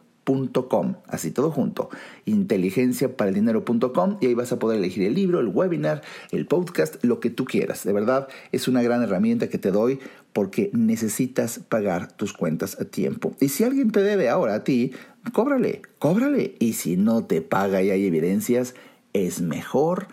así 1.07 1.31
todo 1.31 1.51
junto, 1.51 1.89
inteligenciaparaldinero.com 2.27 4.19
y 4.21 4.27
ahí 4.27 4.35
vas 4.35 4.53
a 4.53 4.59
poder 4.59 4.79
elegir 4.79 5.05
el 5.05 5.15
libro, 5.15 5.41
el 5.41 5.49
webinar, 5.49 6.03
el 6.31 6.47
podcast, 6.47 7.03
lo 7.03 7.19
que 7.21 7.31
tú 7.31 7.45
quieras. 7.45 7.85
De 7.85 7.93
verdad, 7.93 8.29
es 8.53 8.69
una 8.69 8.83
gran 8.83 9.03
herramienta 9.03 9.49
que 9.49 9.59
te 9.59 9.71
doy 9.71 10.01
porque 10.33 10.71
necesitas 10.73 11.61
pagar 11.69 12.13
tus 12.13 12.33
cuentas 12.33 12.79
a 12.81 12.85
tiempo. 12.85 13.35
Y 13.41 13.49
si 13.49 13.65
alguien 13.65 13.91
te 13.91 14.03
debe 14.03 14.29
ahora 14.29 14.55
a 14.57 14.65
ti, 14.65 14.93
cóbrale, 15.33 15.83
cóbrale. 15.99 16.55
Y 16.59 16.75
si 16.75 16.97
no 16.97 17.25
te 17.25 17.41
paga 17.41 17.83
y 17.83 17.91
hay 17.91 18.07
evidencias, 18.07 18.75
es 19.15 19.41
mejor, 19.41 20.09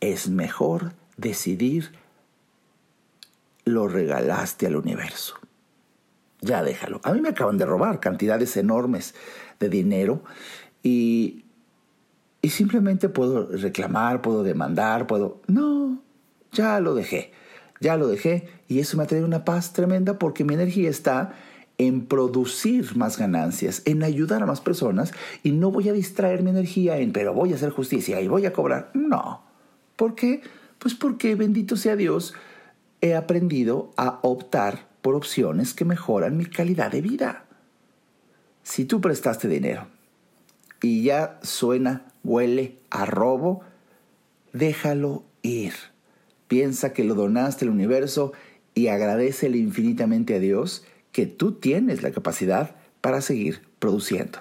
es 0.00 0.28
mejor 0.28 0.92
decidir 1.16 1.92
lo 3.64 3.88
regalaste 3.88 4.66
al 4.66 4.76
universo. 4.76 5.34
Ya 6.40 6.62
déjalo. 6.62 7.00
A 7.04 7.12
mí 7.12 7.20
me 7.20 7.28
acaban 7.28 7.58
de 7.58 7.66
robar 7.66 8.00
cantidades 8.00 8.56
enormes 8.56 9.14
de 9.60 9.68
dinero 9.68 10.24
y, 10.82 11.44
y 12.42 12.48
simplemente 12.48 13.08
puedo 13.08 13.46
reclamar, 13.46 14.22
puedo 14.22 14.42
demandar, 14.42 15.06
puedo... 15.06 15.40
No, 15.46 16.02
ya 16.50 16.80
lo 16.80 16.94
dejé, 16.94 17.32
ya 17.80 17.96
lo 17.96 18.08
dejé 18.08 18.48
y 18.66 18.80
eso 18.80 18.96
me 18.96 19.04
ha 19.04 19.06
traído 19.06 19.26
una 19.26 19.44
paz 19.44 19.72
tremenda 19.72 20.18
porque 20.18 20.42
mi 20.42 20.54
energía 20.54 20.90
está 20.90 21.34
en 21.78 22.06
producir 22.06 22.96
más 22.96 23.16
ganancias, 23.16 23.82
en 23.84 24.02
ayudar 24.02 24.42
a 24.42 24.46
más 24.46 24.60
personas 24.60 25.12
y 25.42 25.52
no 25.52 25.70
voy 25.70 25.88
a 25.88 25.92
distraer 25.92 26.42
mi 26.42 26.50
energía 26.50 26.98
en, 26.98 27.12
pero 27.12 27.32
voy 27.32 27.52
a 27.52 27.56
hacer 27.56 27.70
justicia 27.70 28.20
y 28.20 28.28
voy 28.28 28.44
a 28.46 28.52
cobrar. 28.52 28.90
No. 28.94 29.42
¿Por 29.96 30.14
qué? 30.14 30.42
Pues 30.78 30.94
porque, 30.94 31.34
bendito 31.34 31.76
sea 31.76 31.96
Dios, 31.96 32.34
he 33.00 33.14
aprendido 33.14 33.92
a 33.96 34.18
optar 34.22 34.88
por 35.02 35.14
opciones 35.14 35.72
que 35.74 35.84
mejoran 35.84 36.36
mi 36.36 36.46
calidad 36.46 36.90
de 36.90 37.00
vida. 37.00 37.44
Si 38.62 38.84
tú 38.84 39.00
prestaste 39.00 39.48
dinero 39.48 39.86
y 40.82 41.02
ya 41.02 41.38
suena, 41.42 42.06
huele 42.24 42.76
a 42.90 43.06
robo, 43.06 43.62
déjalo 44.52 45.24
ir. 45.42 45.74
Piensa 46.48 46.92
que 46.92 47.04
lo 47.04 47.14
donaste 47.14 47.64
al 47.64 47.70
universo 47.70 48.32
y 48.74 48.88
agradecele 48.88 49.58
infinitamente 49.58 50.34
a 50.34 50.38
Dios 50.38 50.84
que 51.12 51.26
tú 51.26 51.52
tienes 51.52 52.02
la 52.02 52.12
capacidad 52.12 52.76
para 53.00 53.20
seguir 53.20 53.62
produciendo. 53.78 54.40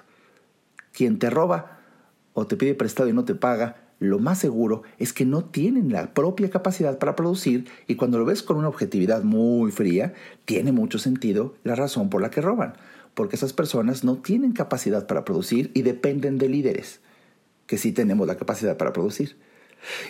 Quien 0.91 1.19
te 1.19 1.29
roba 1.29 1.79
o 2.33 2.45
te 2.45 2.57
pide 2.57 2.75
prestado 2.75 3.09
y 3.09 3.13
no 3.13 3.25
te 3.25 3.35
paga, 3.35 3.77
lo 3.99 4.19
más 4.19 4.39
seguro 4.39 4.83
es 4.97 5.11
que 5.11 5.25
no 5.25 5.43
tienen 5.43 5.91
la 5.91 6.13
propia 6.13 6.49
capacidad 6.49 6.99
para 6.99 7.15
producir 7.15 7.67
y 7.88 7.95
cuando 7.95 8.17
lo 8.17 8.25
ves 8.25 8.43
con 8.43 8.57
una 8.57 8.69
objetividad 8.69 9.23
muy 9.23 9.71
fría, 9.71 10.13
tiene 10.45 10.71
mucho 10.71 10.99
sentido 10.99 11.55
la 11.63 11.75
razón 11.75 12.09
por 12.09 12.21
la 12.21 12.29
que 12.29 12.41
roban 12.41 12.73
porque 13.19 13.35
esas 13.35 13.51
personas 13.51 14.05
no 14.05 14.15
tienen 14.19 14.53
capacidad 14.53 15.05
para 15.05 15.25
producir 15.25 15.71
y 15.73 15.81
dependen 15.81 16.38
de 16.38 16.47
líderes, 16.47 17.01
que 17.65 17.77
sí 17.77 17.91
tenemos 17.91 18.25
la 18.25 18.38
capacidad 18.38 18.77
para 18.77 18.93
producir. 18.93 19.35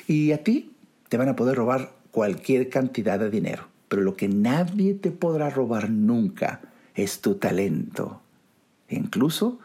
Y 0.05 0.31
a 0.31 0.43
ti 0.43 0.75
te 1.07 1.17
van 1.17 1.27
a 1.27 1.35
poder 1.35 1.57
robar 1.57 1.91
cualquier 2.11 2.69
cantidad 2.69 3.17
de 3.17 3.31
dinero, 3.31 3.67
pero 3.87 4.03
lo 4.03 4.15
que 4.15 4.27
nadie 4.27 4.93
te 4.93 5.09
podrá 5.09 5.49
robar 5.49 5.89
nunca 5.89 6.61
es 6.93 7.19
tu 7.19 7.33
talento. 7.33 8.21
incluso 8.89 9.57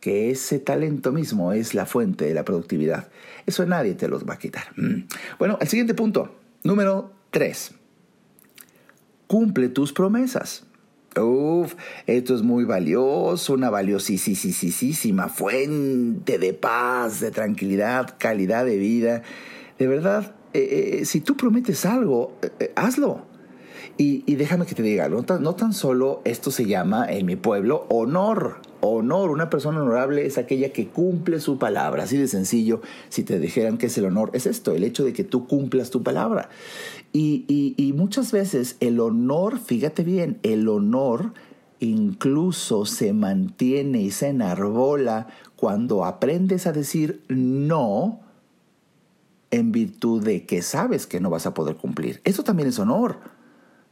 que 0.00 0.30
ese 0.30 0.58
talento 0.58 1.10
mismo 1.10 1.54
es 1.54 1.72
la 1.72 1.86
fuente 1.86 2.26
de 2.26 2.34
la 2.34 2.44
productividad. 2.44 3.08
Eso 3.46 3.64
nadie 3.64 3.94
te 3.94 4.08
los 4.08 4.28
va 4.28 4.34
a 4.34 4.38
quitar. 4.38 4.74
Mm. 4.76 5.04
Bueno, 5.38 5.56
el 5.58 5.68
siguiente 5.68 5.94
punto, 5.94 6.36
número 6.64 7.14
3. 7.30 7.72
Cumple 9.26 9.70
tus 9.70 9.94
promesas. 9.94 10.67
Uf, 11.16 11.74
esto 12.06 12.34
es 12.34 12.42
muy 12.42 12.64
valioso, 12.64 13.54
una 13.54 13.70
valiosísima 13.70 15.28
fuente 15.28 16.38
de 16.38 16.52
paz, 16.54 17.20
de 17.20 17.30
tranquilidad, 17.30 18.16
calidad 18.18 18.64
de 18.64 18.76
vida. 18.76 19.22
De 19.78 19.86
verdad, 19.86 20.34
eh, 20.52 20.98
eh, 21.00 21.04
si 21.04 21.20
tú 21.20 21.36
prometes 21.36 21.86
algo, 21.86 22.36
eh, 22.60 22.72
hazlo. 22.76 23.26
Y, 24.00 24.36
déjame 24.36 24.64
que 24.64 24.76
te 24.76 24.82
diga, 24.84 25.08
no 25.08 25.24
no 25.40 25.54
tan 25.56 25.72
solo 25.72 26.22
esto 26.24 26.52
se 26.52 26.66
llama 26.66 27.10
en 27.10 27.26
mi 27.26 27.34
pueblo 27.34 27.84
honor. 27.88 28.60
Honor, 28.80 29.30
una 29.30 29.50
persona 29.50 29.80
honorable 29.80 30.26
es 30.26 30.38
aquella 30.38 30.72
que 30.72 30.88
cumple 30.88 31.40
su 31.40 31.58
palabra. 31.58 32.04
Así 32.04 32.16
de 32.16 32.28
sencillo, 32.28 32.80
si 33.08 33.24
te 33.24 33.38
dijeran 33.38 33.78
que 33.78 33.86
es 33.86 33.98
el 33.98 34.04
honor, 34.04 34.30
es 34.32 34.46
esto, 34.46 34.72
el 34.72 34.84
hecho 34.84 35.04
de 35.04 35.12
que 35.12 35.24
tú 35.24 35.46
cumplas 35.46 35.90
tu 35.90 36.02
palabra. 36.02 36.48
Y, 37.12 37.74
y 37.76 37.92
muchas 37.94 38.32
veces 38.32 38.76
el 38.80 39.00
honor, 39.00 39.58
fíjate 39.58 40.04
bien, 40.04 40.38
el 40.42 40.68
honor 40.68 41.32
incluso 41.80 42.84
se 42.86 43.12
mantiene 43.12 44.02
y 44.02 44.10
se 44.10 44.28
enarbola 44.28 45.28
cuando 45.56 46.04
aprendes 46.04 46.66
a 46.66 46.72
decir 46.72 47.22
no 47.28 48.20
en 49.50 49.72
virtud 49.72 50.22
de 50.22 50.44
que 50.44 50.62
sabes 50.62 51.06
que 51.06 51.20
no 51.20 51.30
vas 51.30 51.46
a 51.46 51.54
poder 51.54 51.76
cumplir. 51.76 52.20
Eso 52.24 52.42
también 52.44 52.68
es 52.68 52.78
honor. 52.78 53.18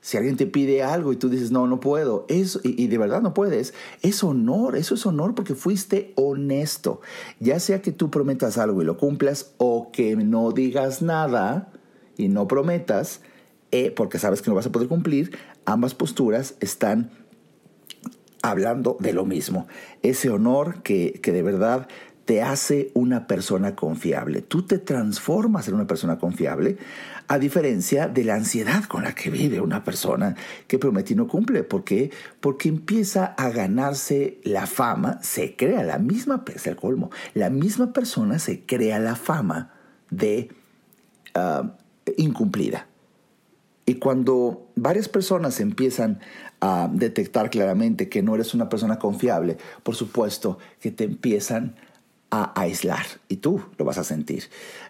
Si 0.06 0.16
alguien 0.16 0.36
te 0.36 0.46
pide 0.46 0.84
algo 0.84 1.12
y 1.12 1.16
tú 1.16 1.28
dices, 1.28 1.50
no, 1.50 1.66
no 1.66 1.80
puedo, 1.80 2.26
eso, 2.28 2.60
y, 2.62 2.86
de 2.86 2.96
verdad 2.96 3.22
no 3.22 3.34
puedes, 3.34 3.74
es 4.02 4.22
honor, 4.22 4.76
eso 4.76 4.94
es 4.94 5.04
honor 5.04 5.34
porque 5.34 5.56
fuiste 5.56 6.12
honesto. 6.14 7.00
Ya 7.40 7.58
sea 7.58 7.82
que 7.82 7.90
tú 7.90 8.08
prometas 8.08 8.56
algo 8.56 8.80
y 8.80 8.84
lo 8.84 8.98
cumplas 8.98 9.50
o 9.58 9.90
que 9.90 10.14
no 10.14 10.52
digas 10.52 11.02
nada 11.02 11.72
y 12.16 12.28
no 12.28 12.46
prometas, 12.46 13.20
eh, 13.72 13.90
porque 13.90 14.20
sabes 14.20 14.42
que 14.42 14.48
no 14.48 14.54
vas 14.54 14.66
a 14.66 14.70
poder 14.70 14.86
cumplir, 14.86 15.36
ambas 15.64 15.96
posturas 15.96 16.54
están 16.60 17.10
hablando 18.42 18.96
de 19.00 19.12
lo 19.12 19.24
mismo. 19.24 19.66
Ese 20.02 20.30
honor 20.30 20.84
que, 20.84 21.14
que 21.20 21.32
de 21.32 21.42
verdad 21.42 21.88
te 22.26 22.42
hace 22.42 22.90
una 22.92 23.28
persona 23.28 23.76
confiable. 23.76 24.42
Tú 24.42 24.62
te 24.62 24.78
transformas 24.78 25.68
en 25.68 25.74
una 25.74 25.86
persona 25.86 26.18
confiable, 26.18 26.76
a 27.28 27.38
diferencia 27.38 28.08
de 28.08 28.24
la 28.24 28.34
ansiedad 28.34 28.84
con 28.84 29.04
la 29.04 29.14
que 29.14 29.30
vive 29.30 29.60
una 29.60 29.84
persona 29.84 30.34
que 30.66 30.78
promete 30.78 31.12
y 31.12 31.16
no 31.16 31.28
cumple. 31.28 31.62
¿Por 31.62 31.84
qué? 31.84 32.10
Porque 32.40 32.68
empieza 32.68 33.26
a 33.26 33.50
ganarse 33.50 34.40
la 34.42 34.66
fama, 34.66 35.20
se 35.22 35.54
crea 35.54 35.84
la 35.84 35.98
misma, 35.98 36.44
es 36.52 36.66
el 36.66 36.74
colmo, 36.74 37.10
la 37.34 37.48
misma 37.48 37.92
persona 37.92 38.40
se 38.40 38.66
crea 38.66 38.98
la 38.98 39.14
fama 39.14 39.72
de 40.10 40.50
ah, 41.34 41.76
incumplida. 42.16 42.88
Y 43.88 43.94
cuando 43.94 44.68
varias 44.74 45.08
personas 45.08 45.60
empiezan 45.60 46.18
a 46.60 46.90
detectar 46.92 47.50
claramente 47.50 48.08
que 48.08 48.20
no 48.20 48.34
eres 48.34 48.52
una 48.52 48.68
persona 48.68 48.98
confiable, 48.98 49.58
por 49.84 49.94
supuesto 49.94 50.58
que 50.80 50.90
te 50.90 51.04
empiezan 51.04 51.76
a 52.30 52.60
aislar 52.60 53.06
y 53.28 53.36
tú 53.36 53.62
lo 53.78 53.84
vas 53.84 53.98
a 53.98 54.04
sentir. 54.04 54.44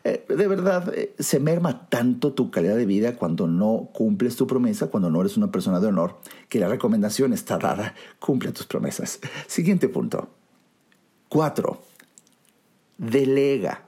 Eh, 0.04 0.24
de 0.28 0.48
verdad, 0.48 0.92
eh, 0.94 1.14
se 1.18 1.38
merma 1.38 1.88
tanto 1.88 2.32
tu 2.32 2.50
calidad 2.50 2.76
de 2.76 2.86
vida 2.86 3.16
cuando 3.16 3.46
no 3.46 3.90
cumples 3.92 4.36
tu 4.36 4.46
promesa, 4.46 4.88
cuando 4.88 5.10
no 5.10 5.20
eres 5.20 5.36
una 5.36 5.50
persona 5.50 5.80
de 5.80 5.88
honor, 5.88 6.16
que 6.48 6.60
la 6.60 6.68
recomendación 6.68 7.32
está 7.32 7.58
dada, 7.58 7.94
cumple 8.18 8.52
tus 8.52 8.66
promesas. 8.66 9.20
Siguiente 9.46 9.88
punto. 9.88 10.28
Cuatro, 11.28 11.82
delega. 12.98 13.82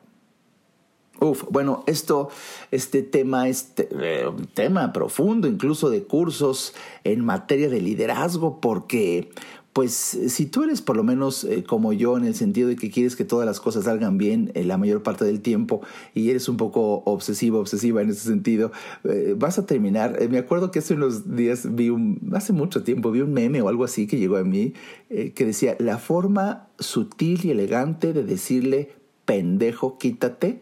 Uf, 1.20 1.44
bueno, 1.50 1.82
esto, 1.86 2.30
este 2.70 3.02
tema 3.02 3.48
es 3.48 3.72
eh, 3.76 4.24
un 4.28 4.46
tema 4.46 4.92
profundo, 4.92 5.48
incluso 5.48 5.90
de 5.90 6.04
cursos 6.04 6.74
en 7.02 7.24
materia 7.24 7.68
de 7.68 7.80
liderazgo, 7.80 8.60
porque 8.60 9.30
pues 9.78 9.92
si 9.92 10.46
tú 10.46 10.64
eres 10.64 10.82
por 10.82 10.96
lo 10.96 11.04
menos 11.04 11.44
eh, 11.44 11.62
como 11.62 11.92
yo 11.92 12.18
en 12.18 12.24
el 12.24 12.34
sentido 12.34 12.68
de 12.68 12.74
que 12.74 12.90
quieres 12.90 13.14
que 13.14 13.24
todas 13.24 13.46
las 13.46 13.60
cosas 13.60 13.84
salgan 13.84 14.18
bien 14.18 14.50
eh, 14.56 14.64
la 14.64 14.76
mayor 14.76 15.04
parte 15.04 15.24
del 15.24 15.40
tiempo 15.40 15.82
y 16.14 16.30
eres 16.30 16.48
un 16.48 16.56
poco 16.56 17.04
obsesivo, 17.04 17.60
obsesiva 17.60 18.02
en 18.02 18.10
ese 18.10 18.28
sentido, 18.28 18.72
eh, 19.04 19.36
vas 19.38 19.56
a 19.56 19.66
terminar. 19.66 20.18
me 20.30 20.38
acuerdo 20.38 20.72
que 20.72 20.80
hace 20.80 20.94
unos 20.94 21.36
días 21.36 21.76
vi 21.76 21.90
un, 21.90 22.18
hace 22.34 22.52
mucho 22.52 22.82
tiempo, 22.82 23.12
vi 23.12 23.20
un 23.20 23.32
meme 23.32 23.62
o 23.62 23.68
algo 23.68 23.84
así 23.84 24.08
que 24.08 24.18
llegó 24.18 24.38
a 24.38 24.42
mí 24.42 24.74
que 25.08 25.44
decía, 25.46 25.76
la 25.78 25.98
forma 25.98 26.66
sutil 26.80 27.44
y 27.44 27.52
elegante 27.52 28.12
de 28.12 28.24
decirle 28.24 28.96
pendejo, 29.26 29.96
quítate 29.96 30.60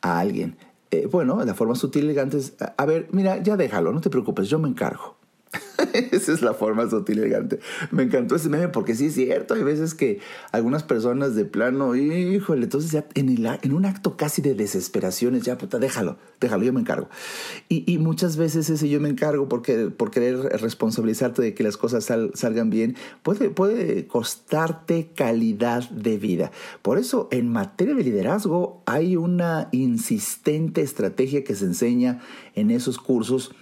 a 0.00 0.20
alguien. 0.20 0.56
bueno, 1.10 1.44
la 1.44 1.52
forma 1.52 1.74
sutil 1.74 2.04
y 2.04 2.06
elegante 2.06 2.38
es, 2.38 2.54
a 2.58 2.86
ver, 2.86 3.08
mira, 3.12 3.42
ya 3.42 3.58
déjalo, 3.58 3.92
no 3.92 4.00
te 4.00 4.08
preocupes, 4.08 4.48
yo 4.48 4.58
me 4.58 4.70
encargo. 4.70 5.13
Esa 6.12 6.32
es 6.32 6.42
la 6.42 6.54
forma 6.54 6.88
sutil 6.88 7.18
y 7.18 7.20
elegante. 7.22 7.60
Me 7.90 8.04
encantó 8.04 8.36
ese 8.36 8.48
meme 8.48 8.68
porque 8.68 8.94
sí 8.94 9.06
es 9.06 9.14
cierto. 9.14 9.54
Hay 9.54 9.62
veces 9.62 9.94
que 9.94 10.20
algunas 10.52 10.82
personas 10.82 11.34
de 11.34 11.44
plano, 11.44 11.94
híjole, 11.94 12.64
entonces 12.64 12.90
ya 12.90 13.06
en, 13.14 13.28
el, 13.28 13.46
en 13.62 13.72
un 13.72 13.84
acto 13.84 14.16
casi 14.16 14.42
de 14.42 14.54
desesperación 14.54 15.34
es 15.34 15.42
ya, 15.42 15.58
puta, 15.58 15.78
déjalo, 15.78 16.18
déjalo, 16.40 16.64
yo 16.64 16.72
me 16.72 16.80
encargo. 16.80 17.08
Y, 17.68 17.90
y 17.90 17.98
muchas 17.98 18.36
veces 18.36 18.70
ese 18.70 18.88
yo 18.88 19.00
me 19.00 19.08
encargo 19.08 19.48
porque, 19.48 19.90
por 19.90 20.10
querer 20.10 20.38
responsabilizarte 20.60 21.42
de 21.42 21.54
que 21.54 21.62
las 21.62 21.76
cosas 21.76 22.04
salgan 22.04 22.70
bien, 22.70 22.96
puede, 23.22 23.50
puede 23.50 24.06
costarte 24.06 25.10
calidad 25.14 25.88
de 25.90 26.18
vida. 26.18 26.50
Por 26.82 26.98
eso, 26.98 27.28
en 27.30 27.50
materia 27.50 27.94
de 27.94 28.04
liderazgo, 28.04 28.82
hay 28.86 29.16
una 29.16 29.68
insistente 29.72 30.82
estrategia 30.82 31.44
que 31.44 31.54
se 31.54 31.64
enseña 31.64 32.20
en 32.54 32.70
esos 32.70 32.98
cursos 32.98 33.52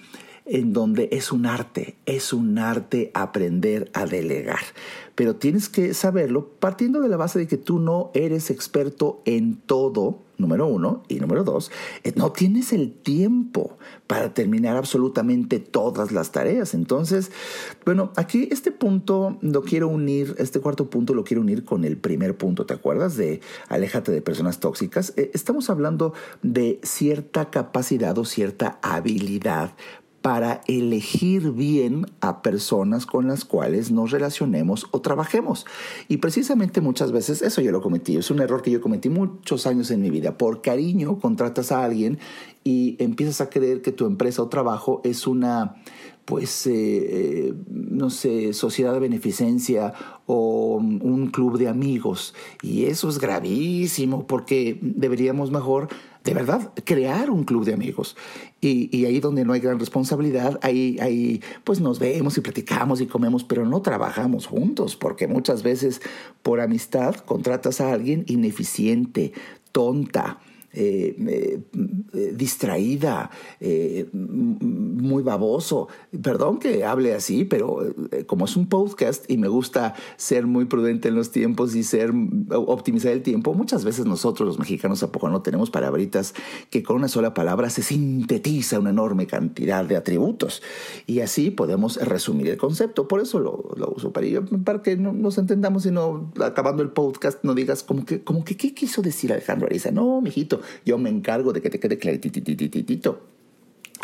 en 0.46 0.72
donde 0.72 1.08
es 1.12 1.32
un 1.32 1.46
arte, 1.46 1.96
es 2.06 2.32
un 2.32 2.58
arte 2.58 3.10
aprender 3.14 3.90
a 3.94 4.06
delegar. 4.06 4.60
Pero 5.14 5.36
tienes 5.36 5.68
que 5.68 5.94
saberlo 5.94 6.48
partiendo 6.48 7.00
de 7.00 7.08
la 7.08 7.16
base 7.16 7.38
de 7.38 7.46
que 7.46 7.58
tú 7.58 7.78
no 7.78 8.10
eres 8.14 8.50
experto 8.50 9.22
en 9.24 9.56
todo, 9.56 10.20
número 10.38 10.66
uno, 10.66 11.04
y 11.06 11.16
número 11.16 11.44
dos, 11.44 11.70
eh, 12.02 12.12
no 12.16 12.32
tienes 12.32 12.72
el 12.72 12.92
tiempo 12.92 13.76
para 14.06 14.34
terminar 14.34 14.76
absolutamente 14.76 15.60
todas 15.60 16.12
las 16.12 16.32
tareas. 16.32 16.74
Entonces, 16.74 17.30
bueno, 17.84 18.10
aquí 18.16 18.48
este 18.50 18.72
punto 18.72 19.38
lo 19.42 19.62
quiero 19.62 19.88
unir, 19.88 20.34
este 20.38 20.60
cuarto 20.60 20.90
punto 20.90 21.14
lo 21.14 21.24
quiero 21.24 21.42
unir 21.42 21.64
con 21.64 21.84
el 21.84 21.98
primer 21.98 22.36
punto, 22.36 22.66
¿te 22.66 22.74
acuerdas? 22.74 23.16
De 23.16 23.40
aléjate 23.68 24.10
de 24.10 24.22
personas 24.22 24.60
tóxicas. 24.60 25.12
Eh, 25.16 25.30
estamos 25.34 25.70
hablando 25.70 26.14
de 26.42 26.80
cierta 26.82 27.50
capacidad 27.50 28.16
o 28.18 28.24
cierta 28.24 28.78
habilidad 28.82 29.74
para 30.22 30.60
elegir 30.68 31.50
bien 31.50 32.06
a 32.20 32.42
personas 32.42 33.06
con 33.06 33.26
las 33.26 33.44
cuales 33.44 33.90
nos 33.90 34.12
relacionemos 34.12 34.86
o 34.92 35.00
trabajemos. 35.00 35.66
Y 36.08 36.18
precisamente 36.18 36.80
muchas 36.80 37.10
veces 37.10 37.42
eso 37.42 37.60
yo 37.60 37.72
lo 37.72 37.82
cometí, 37.82 38.16
es 38.16 38.30
un 38.30 38.40
error 38.40 38.62
que 38.62 38.70
yo 38.70 38.80
cometí 38.80 39.08
muchos 39.08 39.66
años 39.66 39.90
en 39.90 40.00
mi 40.00 40.10
vida. 40.10 40.38
Por 40.38 40.62
cariño 40.62 41.18
contratas 41.18 41.72
a 41.72 41.84
alguien 41.84 42.18
y 42.62 42.96
empiezas 43.00 43.40
a 43.40 43.50
creer 43.50 43.82
que 43.82 43.90
tu 43.90 44.06
empresa 44.06 44.42
o 44.42 44.48
trabajo 44.48 45.00
es 45.04 45.26
una 45.26 45.74
pues, 46.24 46.68
eh, 46.68 46.72
eh, 46.72 47.54
no 47.68 48.08
sé, 48.08 48.52
sociedad 48.52 48.92
de 48.92 49.00
beneficencia 49.00 49.92
o 50.26 50.76
un 50.76 51.30
club 51.32 51.58
de 51.58 51.68
amigos. 51.68 52.34
Y 52.62 52.84
eso 52.84 53.08
es 53.08 53.18
gravísimo 53.18 54.26
porque 54.26 54.78
deberíamos 54.80 55.50
mejor 55.50 55.88
de 56.24 56.34
verdad, 56.34 56.72
crear 56.84 57.30
un 57.30 57.44
club 57.44 57.64
de 57.64 57.74
amigos. 57.74 58.16
Y, 58.60 59.04
ahí 59.04 59.18
donde 59.18 59.44
no 59.44 59.52
hay 59.52 59.60
gran 59.60 59.80
responsabilidad, 59.80 60.58
ahí, 60.62 60.96
ahí 61.00 61.42
pues 61.64 61.80
nos 61.80 61.98
vemos 61.98 62.38
y 62.38 62.40
platicamos 62.40 63.00
y 63.00 63.06
comemos, 63.06 63.42
pero 63.42 63.66
no 63.66 63.82
trabajamos 63.82 64.46
juntos, 64.46 64.94
porque 64.94 65.26
muchas 65.26 65.62
veces 65.62 66.00
por 66.42 66.60
amistad 66.60 67.16
contratas 67.16 67.80
a 67.80 67.92
alguien 67.92 68.24
ineficiente, 68.28 69.32
tonta, 69.72 70.38
eh, 70.74 71.14
eh, 71.28 71.60
eh, 72.14 72.34
distraída, 72.34 73.30
muy 74.12 75.22
baboso. 75.22 75.88
Perdón 76.22 76.58
que 76.58 76.84
hable 76.84 77.14
así, 77.14 77.44
pero 77.44 77.80
como 78.26 78.46
es 78.46 78.56
un 78.56 78.66
podcast 78.68 79.30
y 79.30 79.36
me 79.36 79.48
gusta 79.48 79.94
ser 80.16 80.46
muy 80.46 80.64
prudente 80.64 81.08
en 81.08 81.14
los 81.14 81.30
tiempos 81.30 81.74
y 81.74 81.82
ser 81.82 82.12
optimizar 82.54 83.12
el 83.12 83.22
tiempo, 83.22 83.54
muchas 83.54 83.84
veces 83.84 84.06
nosotros 84.06 84.46
los 84.46 84.58
mexicanos 84.58 85.02
a 85.02 85.12
poco 85.12 85.28
no 85.28 85.42
tenemos 85.42 85.70
palabritas 85.70 86.34
que 86.70 86.82
con 86.82 86.96
una 86.96 87.08
sola 87.08 87.34
palabra 87.34 87.68
se 87.70 87.82
sintetiza 87.82 88.78
una 88.78 88.90
enorme 88.90 89.26
cantidad 89.26 89.84
de 89.84 89.96
atributos 89.96 90.62
y 91.06 91.20
así 91.20 91.50
podemos 91.50 91.96
resumir 91.96 92.48
el 92.48 92.56
concepto. 92.56 93.08
Por 93.08 93.20
eso 93.20 93.40
lo, 93.40 93.92
uso 93.94 94.12
para, 94.12 94.26
para 94.64 94.82
que 94.82 94.96
no, 94.96 95.12
nos 95.12 95.36
entendamos 95.38 95.84
y 95.86 95.90
no 95.90 96.32
acabando 96.40 96.82
el 96.82 96.90
podcast 96.90 97.44
no 97.44 97.54
digas 97.54 97.82
como 97.82 98.04
que, 98.04 98.22
como 98.22 98.44
que 98.44 98.56
¿qué 98.56 98.74
quiso 98.74 99.02
decir 99.02 99.32
Alejandro 99.32 99.66
Ariza? 99.66 99.90
No, 99.90 100.20
mijito, 100.20 100.61
yo 100.84 100.98
me 100.98 101.10
encargo 101.10 101.52
de 101.52 101.60
que 101.60 101.70
te 101.70 101.80
quede 101.80 101.98
clarititititito. 101.98 103.20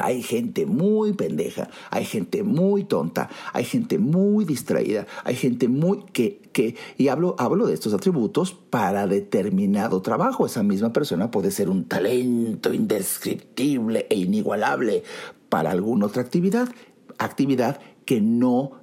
Hay 0.00 0.23
gente 0.23 0.65
muy 0.65 1.12
pendeja, 1.12 1.69
hay 1.91 2.05
gente 2.05 2.45
muy 2.45 2.85
tonta, 2.85 3.29
hay 3.53 3.65
gente 3.65 3.99
muy 3.99 4.45
distraída, 4.45 5.09
hay 5.25 5.35
gente 5.35 5.67
muy 5.67 6.05
que, 6.12 6.41
que 6.53 6.77
y 6.97 7.09
hablo, 7.09 7.35
hablo 7.37 7.67
de 7.67 7.75
estos 7.75 7.93
atributos 7.93 8.53
para 8.53 9.09
determinado 9.09 10.01
trabajo. 10.01 10.47
Esa 10.47 10.62
misma 10.62 10.92
persona 10.92 11.33
puede 11.33 11.51
ser 11.51 11.68
un 11.68 11.85
talento 11.87 12.73
indescriptible 12.73 14.07
e 14.09 14.14
inigualable 14.14 15.03
para 15.49 15.73
alguna 15.73 16.07
otra 16.07 16.23
actividad, 16.23 16.68
actividad 17.18 17.81
que 18.05 18.21
no 18.21 18.75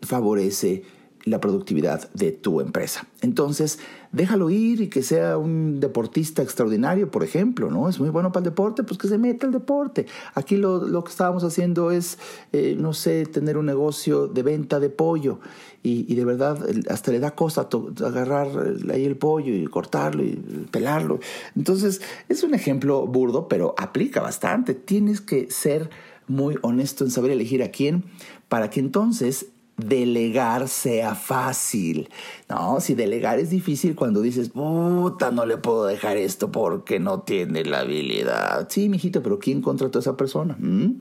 favorece 0.00 0.82
la 1.24 1.40
productividad 1.40 2.10
de 2.12 2.32
tu 2.32 2.60
empresa. 2.60 3.06
Entonces, 3.20 3.78
déjalo 4.14 4.48
ir 4.48 4.80
y 4.80 4.88
que 4.88 5.02
sea 5.02 5.36
un 5.36 5.80
deportista 5.80 6.42
extraordinario, 6.42 7.10
por 7.10 7.24
ejemplo, 7.24 7.70
¿no? 7.70 7.88
Es 7.88 7.98
muy 7.98 8.10
bueno 8.10 8.30
para 8.30 8.44
el 8.44 8.50
deporte, 8.50 8.84
pues 8.84 8.98
que 8.98 9.08
se 9.08 9.18
meta 9.18 9.46
al 9.46 9.52
deporte. 9.52 10.06
Aquí 10.34 10.56
lo, 10.56 11.02
que 11.02 11.10
estábamos 11.10 11.42
haciendo 11.42 11.90
es, 11.90 12.18
eh, 12.52 12.76
no 12.78 12.92
sé, 12.92 13.26
tener 13.26 13.58
un 13.58 13.66
negocio 13.66 14.28
de 14.28 14.42
venta 14.42 14.78
de 14.78 14.88
pollo 14.88 15.40
y, 15.82 16.14
de 16.14 16.24
verdad 16.24 16.58
hasta 16.88 17.10
le 17.10 17.20
da 17.20 17.34
cosa 17.34 17.68
agarrar 18.04 18.48
ahí 18.90 19.04
el 19.04 19.16
pollo 19.16 19.52
y 19.54 19.66
cortarlo 19.66 20.22
y 20.22 20.36
pelarlo. 20.70 21.18
Entonces, 21.56 22.00
es 22.28 22.42
un 22.42 22.54
ejemplo 22.54 23.06
burdo, 23.06 23.48
pero 23.48 23.74
aplica 23.76 24.22
bastante. 24.22 24.74
Tienes 24.74 25.20
que 25.20 25.50
ser 25.50 25.90
muy 26.26 26.56
honesto 26.62 27.04
en 27.04 27.10
saber 27.10 27.32
elegir 27.32 27.62
a 27.62 27.70
quién 27.70 28.04
para 28.48 28.70
que 28.70 28.80
entonces 28.80 29.48
delegar 29.76 30.68
sea 30.68 31.14
fácil. 31.14 32.08
No, 32.48 32.80
si 32.80 32.94
delegar 32.94 33.38
es 33.38 33.50
difícil 33.50 33.94
cuando 33.94 34.20
dices, 34.20 34.50
puta, 34.50 35.30
no 35.30 35.46
le 35.46 35.56
puedo 35.56 35.86
dejar 35.86 36.16
esto 36.16 36.50
porque 36.52 37.00
no 37.00 37.20
tiene 37.20 37.64
la 37.64 37.80
habilidad. 37.80 38.68
Sí, 38.70 38.88
mijito, 38.88 39.22
pero 39.22 39.38
¿quién 39.38 39.60
contrató 39.60 39.98
a 39.98 40.02
esa 40.02 40.16
persona? 40.16 40.56
¿Mm? 40.58 41.00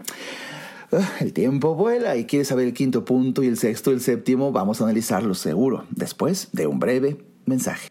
Ah, 0.92 1.10
el 1.22 1.34
tiempo 1.34 1.76
vuela 1.76 2.16
y 2.18 2.26
quieres 2.26 2.50
saber 2.50 2.68
el 2.68 2.74
quinto 2.74 3.04
punto 3.04 3.42
y 3.42 3.48
el 3.48 3.58
sexto 3.58 3.92
y 3.92 3.96
el 3.96 4.02
séptimo, 4.02 4.52
vamos 4.52 4.80
a 4.80 4.84
analizarlo 4.84 5.34
seguro, 5.34 5.86
después 5.90 6.50
de 6.52 6.68
un 6.68 6.80
breve 6.80 7.18
mensaje. 7.46 7.90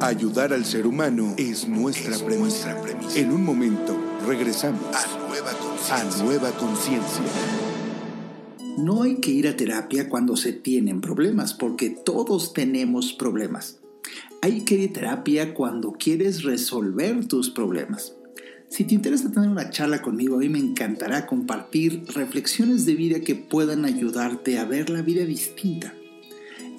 Ayudar 0.00 0.52
al 0.52 0.64
ser 0.64 0.86
humano 0.86 1.34
es 1.36 1.68
nuestra, 1.68 2.16
premisa. 2.26 2.76
En 3.14 3.30
un 3.30 3.44
momento, 3.44 3.96
regresamos 4.26 4.80
a 4.92 6.22
Nueva 6.24 6.50
Conciencia. 6.50 7.22
No 8.78 9.02
hay 9.02 9.16
que 9.16 9.30
ir 9.30 9.46
a 9.48 9.56
terapia 9.56 10.08
cuando 10.08 10.36
se 10.36 10.54
tienen 10.54 11.02
problemas, 11.02 11.52
porque 11.52 11.90
todos 11.90 12.54
tenemos 12.54 13.12
problemas. 13.12 13.80
Hay 14.40 14.62
que 14.62 14.76
ir 14.76 14.88
a 14.90 14.92
terapia 14.92 15.54
cuando 15.54 15.92
quieres 15.92 16.42
resolver 16.42 17.26
tus 17.26 17.50
problemas. 17.50 18.14
Si 18.68 18.84
te 18.84 18.94
interesa 18.94 19.30
tener 19.30 19.50
una 19.50 19.68
charla 19.68 20.00
conmigo, 20.00 20.36
a 20.36 20.38
mí 20.38 20.48
me 20.48 20.58
encantará 20.58 21.26
compartir 21.26 22.04
reflexiones 22.14 22.86
de 22.86 22.94
vida 22.94 23.20
que 23.20 23.34
puedan 23.34 23.84
ayudarte 23.84 24.58
a 24.58 24.64
ver 24.64 24.88
la 24.88 25.02
vida 25.02 25.26
distinta. 25.26 25.92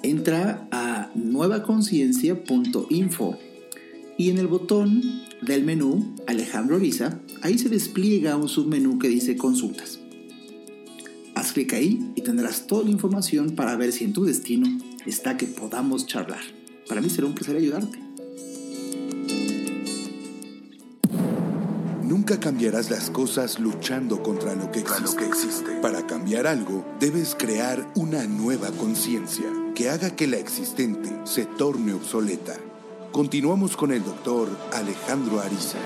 Entra 0.02 0.66
a 0.72 1.12
nuevaconciencia.info 1.14 3.38
y 4.18 4.30
en 4.30 4.38
el 4.38 4.48
botón 4.48 5.22
del 5.42 5.62
menú 5.62 6.16
Alejandro 6.26 6.74
Ariza, 6.76 7.20
ahí 7.42 7.58
se 7.58 7.68
despliega 7.68 8.36
un 8.36 8.48
submenú 8.48 8.98
que 8.98 9.08
dice 9.08 9.36
consultas. 9.36 10.00
Clic 11.54 11.72
ahí 11.72 12.12
y 12.16 12.22
tendrás 12.22 12.66
toda 12.66 12.82
la 12.82 12.90
información 12.90 13.54
para 13.54 13.76
ver 13.76 13.92
si 13.92 14.04
en 14.04 14.12
tu 14.12 14.24
destino 14.24 14.66
está 15.06 15.36
que 15.36 15.46
podamos 15.46 16.04
charlar. 16.04 16.40
Para 16.88 17.00
mí 17.00 17.08
será 17.08 17.28
un 17.28 17.34
placer 17.34 17.56
ayudarte. 17.56 17.96
Nunca 22.02 22.40
cambiarás 22.40 22.90
las 22.90 23.08
cosas 23.08 23.60
luchando 23.60 24.20
contra 24.22 24.56
lo 24.56 24.72
que 24.72 24.80
existe. 24.80 25.76
Para 25.80 26.06
cambiar 26.06 26.48
algo, 26.48 26.84
debes 26.98 27.36
crear 27.38 27.88
una 27.94 28.26
nueva 28.26 28.72
conciencia 28.72 29.46
que 29.76 29.90
haga 29.90 30.16
que 30.16 30.26
la 30.26 30.38
existente 30.38 31.10
se 31.24 31.46
torne 31.46 31.92
obsoleta. 31.92 32.56
Continuamos 33.12 33.76
con 33.76 33.92
el 33.92 34.02
doctor 34.02 34.48
Alejandro 34.72 35.40
Ariza. 35.40 35.78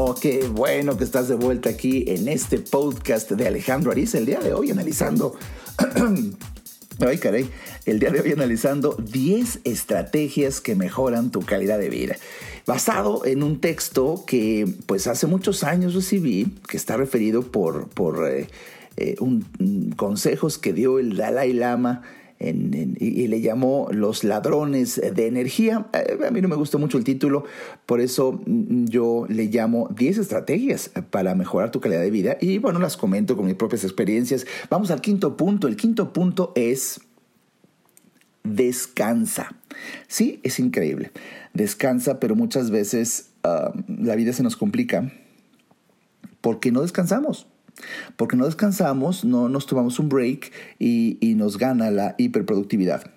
Oh, 0.00 0.14
qué 0.14 0.46
bueno 0.46 0.96
que 0.96 1.02
estás 1.02 1.26
de 1.26 1.34
vuelta 1.34 1.70
aquí 1.70 2.04
en 2.06 2.28
este 2.28 2.58
podcast 2.58 3.32
de 3.32 3.48
Alejandro 3.48 3.90
Ariza 3.90 4.18
el 4.18 4.26
día 4.26 4.38
de 4.38 4.54
hoy 4.54 4.70
analizando... 4.70 5.34
Ay, 7.00 7.18
caray. 7.18 7.50
El 7.84 7.98
día 7.98 8.10
de 8.12 8.20
hoy 8.20 8.30
analizando 8.30 8.92
10 8.92 9.62
estrategias 9.64 10.60
que 10.60 10.76
mejoran 10.76 11.32
tu 11.32 11.40
calidad 11.40 11.80
de 11.80 11.88
vida. 11.88 12.14
Basado 12.64 13.26
en 13.26 13.42
un 13.42 13.60
texto 13.60 14.22
que 14.24 14.72
pues 14.86 15.08
hace 15.08 15.26
muchos 15.26 15.64
años 15.64 15.94
recibí, 15.94 16.54
que 16.68 16.76
está 16.76 16.96
referido 16.96 17.42
por, 17.50 17.88
por 17.88 18.24
eh, 18.30 18.46
eh, 18.98 19.16
un, 19.18 19.94
consejos 19.96 20.58
que 20.58 20.72
dio 20.72 21.00
el 21.00 21.16
Dalai 21.16 21.52
Lama 21.52 22.02
y, 22.40 23.26
le 23.26 23.40
llamó 23.40 23.88
Los 23.90 24.24
ladrones 24.24 25.00
de 25.00 25.26
energía. 25.26 25.86
Eh, 25.92 26.18
a 26.26 26.30
mí 26.30 26.40
no 26.40 26.48
me 26.48 26.56
gustó 26.56 26.78
mucho 26.78 26.98
el 26.98 27.04
título, 27.04 27.44
por 27.86 28.00
eso 28.00 28.40
mm, 28.46 28.86
yo 28.86 29.26
le 29.28 29.46
llamo 29.46 29.88
10 29.94 30.18
estrategias 30.18 30.90
para 31.10 31.34
mejorar 31.34 31.70
tu 31.70 31.80
calidad 31.80 32.00
de 32.00 32.10
vida 32.10 32.36
y 32.40 32.58
bueno, 32.58 32.78
las 32.78 32.96
comento 32.96 33.36
con 33.36 33.46
mis 33.46 33.54
propias 33.54 33.84
experiencias. 33.84 34.46
Vamos 34.70 34.90
al 34.90 35.00
quinto 35.00 35.36
punto. 35.36 35.68
El 35.68 35.76
quinto 35.76 36.12
punto 36.12 36.52
es 36.54 37.00
descansa. 38.44 39.54
Sí, 40.06 40.40
es 40.42 40.58
increíble. 40.58 41.12
Descansa, 41.54 42.20
pero 42.20 42.36
muchas 42.36 42.70
veces 42.70 43.30
ah, 43.42 43.72
la 43.88 44.16
vida 44.16 44.32
se 44.32 44.42
nos 44.42 44.56
complica 44.56 45.12
porque 46.40 46.72
no 46.72 46.82
descansamos. 46.82 47.46
Porque 48.16 48.36
no 48.36 48.46
descansamos, 48.46 49.24
no 49.24 49.48
nos 49.48 49.66
tomamos 49.66 49.98
un 49.98 50.08
break 50.08 50.52
y, 50.78 51.18
nos 51.36 51.58
gana 51.58 51.90
la 51.90 52.14
hiperproductividad. 52.18 53.10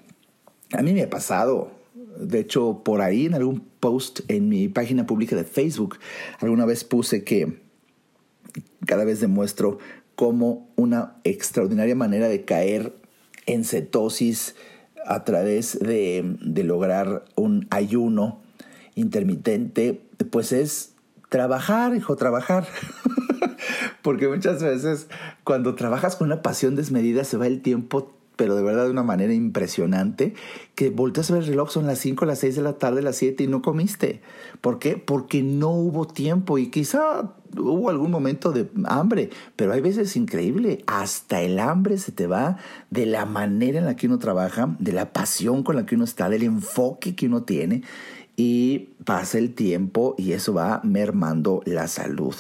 A 0.73 0.81
mí 0.83 0.93
me 0.93 1.03
ha 1.03 1.09
pasado, 1.09 1.71
de 2.19 2.39
hecho, 2.39 2.81
por 2.83 3.01
ahí 3.01 3.25
en 3.25 3.33
algún 3.33 3.61
post 3.79 4.21
en 4.27 4.49
mi 4.49 4.67
página 4.67 5.05
pública 5.05 5.35
de 5.35 5.43
Facebook, 5.43 5.97
alguna 6.39 6.65
vez 6.65 6.83
puse 6.83 7.23
que 7.23 7.61
cada 8.85 9.03
vez 9.03 9.19
demuestro 9.19 9.79
cómo 10.15 10.69
una 10.75 11.15
extraordinaria 11.23 11.95
manera 11.95 12.27
de 12.27 12.45
caer 12.45 12.93
en 13.47 13.63
cetosis 13.65 14.55
a 15.05 15.23
través 15.23 15.79
de, 15.79 16.35
de 16.41 16.63
lograr 16.63 17.25
un 17.35 17.67
ayuno 17.71 18.39
intermitente, 18.95 19.99
pues 20.29 20.51
es 20.51 20.93
trabajar, 21.29 21.95
hijo, 21.95 22.15
trabajar. 22.15 22.67
Porque 24.01 24.27
muchas 24.27 24.61
veces 24.63 25.07
cuando 25.43 25.75
trabajas 25.75 26.15
con 26.15 26.27
una 26.27 26.41
pasión 26.41 26.75
desmedida 26.75 27.23
se 27.23 27.37
va 27.37 27.47
el 27.47 27.61
tiempo 27.61 28.11
pero 28.41 28.55
de 28.55 28.63
verdad 28.63 28.85
de 28.85 28.89
una 28.89 29.03
manera 29.03 29.35
impresionante, 29.35 30.33
que 30.73 30.89
volteas 30.89 31.29
a 31.29 31.35
ver 31.35 31.43
el 31.43 31.49
reloj, 31.49 31.69
son 31.69 31.85
las 31.85 31.99
5, 31.99 32.25
las 32.25 32.39
6 32.39 32.55
de 32.55 32.61
la 32.63 32.73
tarde, 32.73 33.03
las 33.03 33.17
7 33.17 33.43
y 33.43 33.47
no 33.47 33.61
comiste. 33.61 34.21
¿Por 34.61 34.79
qué? 34.79 34.97
Porque 34.97 35.43
no 35.43 35.69
hubo 35.69 36.07
tiempo 36.07 36.57
y 36.57 36.71
quizá 36.71 37.33
hubo 37.55 37.91
algún 37.91 38.09
momento 38.09 38.51
de 38.51 38.67
hambre, 38.85 39.29
pero 39.55 39.73
hay 39.73 39.81
veces 39.81 40.15
increíble, 40.15 40.83
hasta 40.87 41.41
el 41.41 41.59
hambre 41.59 41.99
se 41.99 42.11
te 42.11 42.25
va 42.25 42.57
de 42.89 43.05
la 43.05 43.27
manera 43.27 43.77
en 43.77 43.85
la 43.85 43.95
que 43.95 44.07
uno 44.07 44.17
trabaja, 44.17 44.75
de 44.79 44.91
la 44.91 45.13
pasión 45.13 45.61
con 45.61 45.75
la 45.75 45.85
que 45.85 45.93
uno 45.93 46.05
está, 46.05 46.27
del 46.27 46.41
enfoque 46.41 47.15
que 47.15 47.27
uno 47.27 47.43
tiene 47.43 47.83
y 48.37 48.89
pasa 49.05 49.37
el 49.37 49.53
tiempo 49.53 50.15
y 50.17 50.31
eso 50.31 50.51
va 50.51 50.81
mermando 50.83 51.61
la 51.65 51.87
salud. 51.87 52.33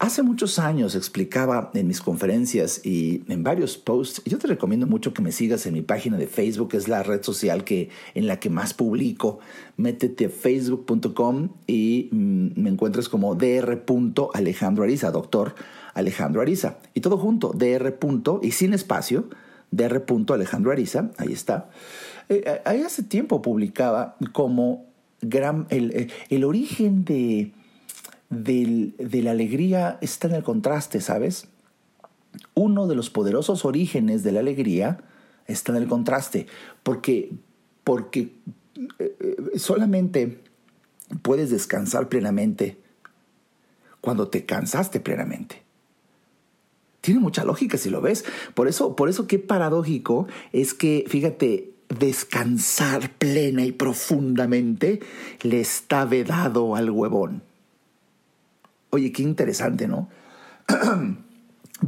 Hace 0.00 0.22
muchos 0.22 0.60
años 0.60 0.94
explicaba 0.94 1.72
en 1.74 1.88
mis 1.88 2.00
conferencias 2.00 2.86
y 2.86 3.24
en 3.26 3.42
varios 3.42 3.76
posts, 3.76 4.22
yo 4.24 4.38
te 4.38 4.46
recomiendo 4.46 4.86
mucho 4.86 5.12
que 5.12 5.22
me 5.22 5.32
sigas 5.32 5.66
en 5.66 5.74
mi 5.74 5.82
página 5.82 6.16
de 6.16 6.28
Facebook, 6.28 6.68
es 6.74 6.86
la 6.86 7.02
red 7.02 7.24
social 7.24 7.64
que, 7.64 7.88
en 8.14 8.28
la 8.28 8.38
que 8.38 8.48
más 8.48 8.74
publico. 8.74 9.40
Métete 9.76 10.26
a 10.26 10.28
facebook.com 10.28 11.48
y 11.66 12.10
mm, 12.12 12.60
me 12.60 12.70
encuentras 12.70 13.08
como 13.08 13.34
dr. 13.34 14.30
Alejandro 14.34 14.84
Ariza, 14.84 15.10
doctor 15.10 15.56
Alejandro 15.94 16.42
Ariza. 16.42 16.78
Y 16.94 17.00
todo 17.00 17.18
junto, 17.18 17.52
dr. 17.52 17.98
y 18.42 18.52
sin 18.52 18.74
espacio, 18.74 19.28
dr. 19.72 20.32
Alejandro 20.32 20.70
Ariza, 20.70 21.10
ahí 21.16 21.32
está. 21.32 21.70
Eh, 22.28 22.44
eh, 22.46 22.60
ahí 22.66 22.82
hace 22.82 23.02
tiempo 23.02 23.42
publicaba 23.42 24.16
como 24.30 24.86
gran, 25.22 25.66
el, 25.70 26.12
el 26.28 26.44
origen 26.44 27.04
de 27.04 27.52
de 28.30 29.22
la 29.22 29.30
alegría 29.30 29.98
está 30.00 30.28
en 30.28 30.34
el 30.34 30.42
contraste, 30.42 31.00
¿sabes? 31.00 31.48
Uno 32.54 32.86
de 32.86 32.94
los 32.94 33.10
poderosos 33.10 33.64
orígenes 33.64 34.22
de 34.22 34.32
la 34.32 34.40
alegría 34.40 34.98
está 35.46 35.72
en 35.72 35.82
el 35.82 35.88
contraste, 35.88 36.46
porque, 36.82 37.32
porque 37.84 38.34
eh, 38.98 39.16
eh, 39.20 39.58
solamente 39.58 40.42
puedes 41.22 41.50
descansar 41.50 42.08
plenamente 42.08 42.78
cuando 44.00 44.28
te 44.28 44.44
cansaste 44.44 45.00
plenamente. 45.00 45.62
Tiene 47.00 47.20
mucha 47.20 47.44
lógica 47.44 47.78
si 47.78 47.90
lo 47.90 48.00
ves. 48.00 48.24
Por 48.54 48.68
eso, 48.68 48.94
por 48.94 49.08
eso 49.08 49.26
qué 49.26 49.38
paradójico 49.38 50.26
es 50.52 50.74
que, 50.74 51.04
fíjate, 51.08 51.72
descansar 51.88 53.10
plena 53.14 53.64
y 53.64 53.72
profundamente 53.72 55.00
le 55.42 55.60
está 55.60 56.04
vedado 56.04 56.76
al 56.76 56.90
huevón. 56.90 57.42
Oye, 58.90 59.12
qué 59.12 59.22
interesante, 59.22 59.86
¿no? 59.86 60.08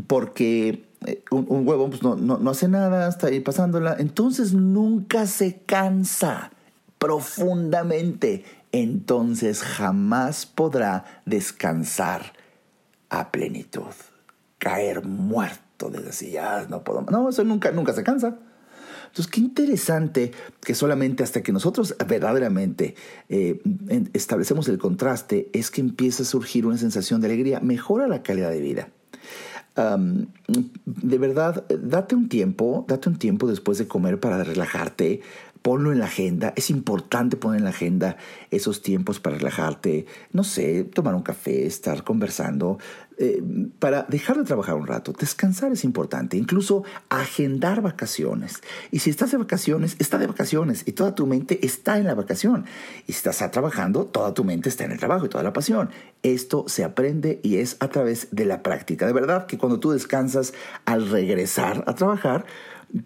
Porque 0.07 0.85
eh, 1.07 1.25
un, 1.31 1.67
huevo 1.67 1.89
pues, 1.89 2.03
no, 2.03 2.17
no, 2.17 2.51
hace 2.51 2.69
nada, 2.69 3.09
está 3.09 3.29
ahí 3.29 3.41
pasándola, 3.41 3.97
entonces 3.99 4.53
nunca 4.53 5.27
se 5.27 5.63
cansa 5.63 6.51
profundamente, 6.99 8.45
entonces 8.73 9.63
jamás 9.63 10.45
podrá 10.45 11.23
descansar 11.25 12.35
a 13.09 13.33
plenitud, 13.33 13.95
caer 14.59 15.07
muerto 15.07 15.89
desde 15.91 16.11
así, 16.11 16.31
ya 16.33 16.67
no 16.69 16.85
puedo, 16.85 17.01
no, 17.03 17.31
eso 17.31 17.45
nunca, 17.45 17.71
nunca 17.71 17.95
se 17.95 18.03
cansa. 18.03 18.39
Entonces, 19.11 19.27
qué 19.27 19.41
interesante 19.41 20.31
que 20.61 20.75
solamente 20.75 21.25
hasta 21.25 21.43
que 21.43 21.53
nosotros 21.53 21.97
verdaderamente 22.09 22.95
eh, 23.29 23.61
establecemos 24.13 24.69
el 24.69 24.79
contraste 24.79 25.51
es 25.53 25.71
que 25.73 25.81
empieza 25.81 26.23
a 26.23 26.27
surgir 26.27 26.65
una 26.65 26.79
sensación 26.79 27.21
de 27.21 27.27
alegría, 27.27 27.61
mejora 27.61 28.07
la 28.07 28.23
calidad 28.23 28.51
de 28.51 28.61
vida. 28.61 28.89
de 29.77 31.19
verdad, 31.19 31.65
date 31.69 32.15
un 32.15 32.29
tiempo, 32.29 32.85
date 32.87 33.09
un 33.09 33.19
tiempo 33.19 33.49
después 33.49 33.79
de 33.79 33.89
comer 33.89 34.21
para 34.21 34.45
relajarte, 34.45 35.23
ponlo 35.63 35.93
en 35.93 35.99
la 35.99 36.07
agenda. 36.07 36.53
Es 36.57 36.71
importante 36.71 37.37
poner 37.37 37.59
en 37.59 37.65
la 37.65 37.71
agenda 37.71 38.17
esos 38.51 38.83
tiempos 38.83 39.21
para 39.21 39.37
relajarte. 39.37 40.07
No 40.33 40.45
sé, 40.45 40.85
tomar 40.85 41.15
un 41.15 41.23
café, 41.23 41.67
estar 41.67 42.05
conversando, 42.05 42.79
eh, 43.23 43.43
para 43.79 44.07
dejar 44.09 44.39
de 44.39 44.45
trabajar 44.45 44.77
un 44.77 44.87
rato. 44.87 45.13
Descansar 45.13 45.71
es 45.73 45.85
importante. 45.85 46.39
Incluso 46.39 46.85
agendar 47.11 47.83
vacaciones. 47.83 48.63
Y 48.91 49.01
si 49.01 49.11
estás 49.11 49.31
de 49.31 49.37
vacaciones, 49.37 49.95
está 49.99 50.17
de 50.17 50.27
vacaciones 50.27 50.85
y 50.87 50.93
toda 50.93 51.15
tu 51.15 51.27
mente 51.27 51.65
está 51.67 51.99
en 51.99 52.07
la 52.07 52.15
vacación. 52.15 52.65
Y 53.07 53.13
si 53.13 53.19
estás 53.29 53.51
trabajando, 53.51 54.07
toda 54.07 54.33
tu 54.33 54.43
mente 54.43 54.71
está 54.71 54.85
en 54.85 54.93
el 54.93 54.99
trabajo 54.99 55.27
y 55.27 55.29
toda 55.29 55.45
la 55.45 55.53
pasión. 55.53 55.91
Esto 56.23 56.65
se 56.67 56.83
aprende 56.83 57.41
y 57.43 57.57
es 57.57 57.77
a 57.81 57.89
través 57.89 58.29
de 58.31 58.47
la 58.47 58.63
práctica. 58.63 59.07
De 59.07 59.13
verdad 59.13 59.45
que 59.45 59.59
cuando 59.59 59.79
tú 59.81 59.91
descansas 59.91 60.55
al 60.87 61.11
regresar 61.11 61.85
a 61.87 61.95
trabajar, 61.95 62.47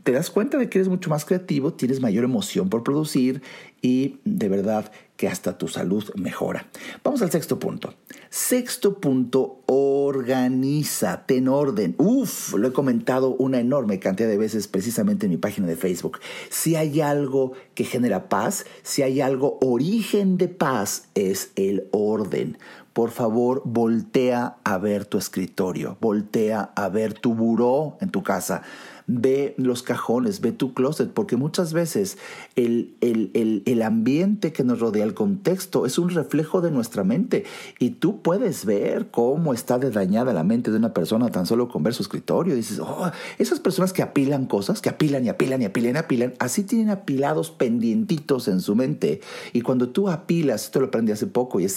te 0.04 0.12
das 0.12 0.30
cuenta 0.30 0.58
de 0.58 0.68
que 0.68 0.78
eres 0.78 0.88
mucho 0.88 1.10
más 1.10 1.24
creativo, 1.24 1.72
tienes 1.72 2.00
mayor 2.00 2.22
emoción 2.22 2.68
por 2.68 2.84
producir 2.84 3.42
y 3.82 4.20
de 4.24 4.48
verdad 4.48 4.92
que 5.16 5.28
hasta 5.28 5.56
tu 5.56 5.68
salud 5.68 6.04
mejora. 6.16 6.68
Vamos 7.02 7.22
al 7.22 7.30
sexto 7.30 7.58
punto. 7.58 7.94
Sexto 8.30 8.98
punto, 9.00 9.60
organízate 9.66 11.36
en 11.36 11.48
orden. 11.48 11.94
Uf, 11.98 12.54
lo 12.54 12.68
he 12.68 12.72
comentado 12.72 13.30
una 13.30 13.60
enorme 13.60 14.00
cantidad 14.00 14.28
de 14.28 14.38
veces 14.38 14.66
precisamente 14.66 15.26
en 15.26 15.30
mi 15.30 15.36
página 15.36 15.66
de 15.66 15.76
Facebook. 15.76 16.18
Si 16.50 16.74
hay 16.74 17.00
algo 17.00 17.52
que 17.74 17.84
genera 17.84 18.28
paz, 18.28 18.66
si 18.82 19.02
hay 19.02 19.20
algo 19.20 19.58
origen 19.60 20.36
de 20.36 20.48
paz, 20.48 21.08
es 21.14 21.50
el 21.54 21.88
orden 21.92 22.58
por 22.94 23.10
favor, 23.10 23.60
voltea 23.64 24.56
a 24.64 24.78
ver 24.78 25.04
tu 25.04 25.18
escritorio, 25.18 25.98
voltea 26.00 26.70
a 26.74 26.88
ver 26.88 27.12
tu 27.12 27.34
buró 27.34 27.98
en 28.00 28.10
tu 28.10 28.22
casa 28.22 28.62
ve 29.06 29.54
los 29.58 29.82
cajones, 29.82 30.40
ve 30.40 30.52
tu 30.52 30.72
closet, 30.72 31.10
porque 31.10 31.36
muchas 31.36 31.72
veces 31.72 32.16
el, 32.56 32.94
el, 33.00 33.82
ambiente 33.82 34.52
que 34.52 34.64
nos 34.64 34.80
rodea, 34.80 35.04
el 35.04 35.14
contexto, 35.14 35.84
es 35.84 35.98
un 35.98 36.10
reflejo 36.10 36.60
de 36.60 36.70
nuestra 36.70 37.04
mente. 37.04 37.44
Y 37.78 37.90
tú 37.90 38.22
puedes 38.22 38.64
ver 38.64 39.10
cómo 39.10 39.52
está 39.52 39.78
de 39.78 39.90
dañada 39.90 40.32
la 40.32 40.44
mente 40.44 40.70
de 40.70 40.78
una 40.78 40.94
persona 40.94 41.30
tan 41.30 41.46
solo 41.46 41.68
con 41.68 41.82
ver 41.82 41.94
su 41.94 42.02
escritorio. 42.02 42.54
dices, 42.54 42.78
oh, 42.80 43.10
esas 43.38 43.60
personas 43.60 43.92
que 43.92 44.02
apilan 44.02 44.46
cosas, 44.46 44.80
que 44.80 44.88
apilan 44.88 45.24
y 45.24 45.28
apilan 45.28 45.60
y 45.62 45.66
apilan 45.66 45.96
y 45.96 45.98
apilan, 45.98 46.34
así 46.38 46.64
tienen 46.64 46.90
apilados 46.90 47.50
pendientitos 47.50 48.48
en 48.48 48.60
su 48.60 48.74
mente. 48.74 49.20
Y 49.52 49.60
cuando 49.60 49.90
tú 49.90 50.08
apilas, 50.08 50.64
esto 50.64 50.80
lo 50.80 50.86
aprendí 50.86 51.12
hace 51.12 51.26
poco 51.26 51.60
y 51.60 51.64
es 51.64 51.74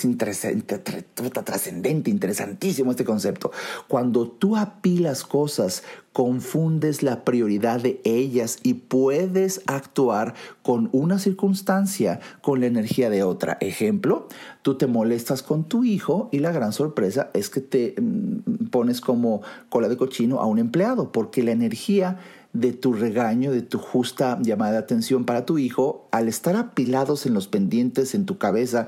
trascendente, 1.15 2.09
interesantísimo 2.09 2.91
este 2.91 3.05
concepto. 3.05 3.51
Cuando 3.87 4.27
tú 4.27 4.55
apilas 4.55 5.23
cosas 5.23 5.83
confundes 6.13 7.03
la 7.03 7.23
prioridad 7.23 7.79
de 7.79 8.01
ellas 8.03 8.57
y 8.63 8.73
puedes 8.73 9.61
actuar 9.67 10.33
con 10.63 10.89
una 10.91 11.19
circunstancia 11.19 12.19
con 12.41 12.59
la 12.59 12.65
energía 12.65 13.09
de 13.11 13.21
otra. 13.21 13.57
Ejemplo, 13.61 14.27
tú 14.63 14.79
te 14.79 14.87
molestas 14.87 15.43
con 15.43 15.65
tu 15.65 15.83
hijo 15.83 16.29
y 16.31 16.39
la 16.39 16.51
gran 16.51 16.73
sorpresa 16.73 17.29
es 17.33 17.49
que 17.49 17.61
te 17.61 17.93
mm, 18.01 18.69
pones 18.71 18.99
como 18.99 19.41
cola 19.69 19.89
de 19.89 19.97
cochino 19.97 20.39
a 20.39 20.47
un 20.47 20.57
empleado 20.57 21.11
porque 21.11 21.43
la 21.43 21.51
energía 21.51 22.17
de 22.53 22.73
tu 22.73 22.93
regaño, 22.93 23.51
de 23.51 23.61
tu 23.61 23.77
justa 23.77 24.39
llamada 24.41 24.71
de 24.71 24.77
atención 24.79 25.25
para 25.25 25.45
tu 25.45 25.59
hijo, 25.59 26.07
al 26.11 26.27
estar 26.27 26.55
apilados 26.55 27.27
en 27.27 27.35
los 27.35 27.47
pendientes 27.47 28.15
en 28.15 28.25
tu 28.25 28.39
cabeza 28.39 28.87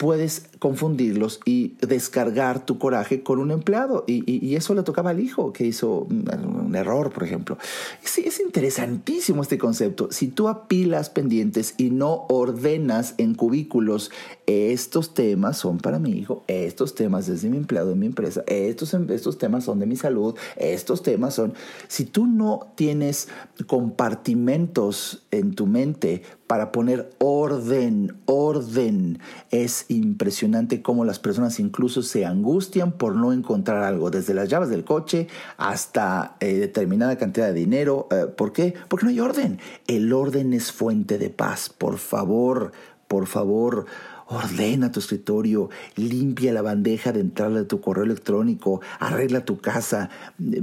puedes 0.00 0.48
confundirlos 0.58 1.40
y 1.44 1.74
descargar 1.82 2.64
tu 2.64 2.78
coraje 2.78 3.22
con 3.22 3.38
un 3.38 3.50
empleado. 3.50 4.04
Y, 4.06 4.54
eso 4.54 4.74
le 4.74 4.82
tocaba 4.82 5.10
al 5.10 5.20
hijo 5.20 5.52
que 5.52 5.66
hizo 5.66 6.08
un, 6.08 6.74
error, 6.74 7.12
por 7.12 7.22
ejemplo. 7.22 7.58
Sí, 8.02 8.22
es 8.24 8.40
interesantísimo 8.40 9.42
este 9.42 9.58
concepto. 9.58 10.08
Si 10.10 10.28
tú 10.28 10.48
apilas 10.48 11.10
pendientes 11.10 11.74
y 11.76 11.90
no 11.90 12.24
ordenas 12.30 13.14
en 13.18 13.34
cubículos, 13.34 14.10
estos 14.46 15.12
temas 15.12 15.58
son 15.58 15.76
para 15.76 15.98
mi 15.98 16.12
hijo, 16.12 16.44
estos 16.46 16.94
temas 16.94 17.28
es 17.28 17.42
de 17.42 17.50
mi 17.50 17.58
empleado 17.58 17.92
en 17.92 17.98
mi 17.98 18.06
empresa, 18.06 18.42
estos, 18.46 18.94
estos 18.94 19.36
temas 19.36 19.64
son 19.64 19.80
de 19.80 19.86
mi 19.86 19.96
salud, 19.96 20.34
estos 20.56 21.02
temas 21.02 21.34
son... 21.34 21.52
Si 21.88 22.06
tú 22.06 22.26
no 22.26 22.72
tienes 22.74 23.28
compartimentos 23.66 25.26
en 25.30 25.54
tu 25.54 25.66
mente 25.66 26.22
para 26.50 26.72
poner 26.72 27.08
orden, 27.18 28.16
orden. 28.24 29.20
Es 29.52 29.84
impresionante 29.86 30.82
cómo 30.82 31.04
las 31.04 31.20
personas 31.20 31.60
incluso 31.60 32.02
se 32.02 32.26
angustian 32.26 32.90
por 32.90 33.14
no 33.14 33.32
encontrar 33.32 33.84
algo, 33.84 34.10
desde 34.10 34.34
las 34.34 34.48
llaves 34.48 34.68
del 34.68 34.82
coche 34.82 35.28
hasta 35.58 36.34
eh, 36.40 36.54
determinada 36.54 37.16
cantidad 37.18 37.46
de 37.46 37.52
dinero. 37.52 38.08
Eh, 38.10 38.26
¿Por 38.26 38.52
qué? 38.52 38.74
Porque 38.88 39.06
no 39.06 39.10
hay 39.10 39.20
orden. 39.20 39.60
El 39.86 40.12
orden 40.12 40.52
es 40.52 40.72
fuente 40.72 41.18
de 41.18 41.30
paz. 41.30 41.68
Por 41.68 41.98
favor, 41.98 42.72
por 43.06 43.28
favor. 43.28 43.86
Ordena 44.26 44.90
tu 44.90 44.98
escritorio, 44.98 45.70
limpia 45.94 46.52
la 46.52 46.62
bandeja 46.62 47.12
de 47.12 47.20
entrada 47.20 47.58
de 47.58 47.64
tu 47.64 47.80
correo 47.80 48.02
electrónico, 48.02 48.80
arregla 48.98 49.44
tu 49.44 49.60
casa, 49.60 50.10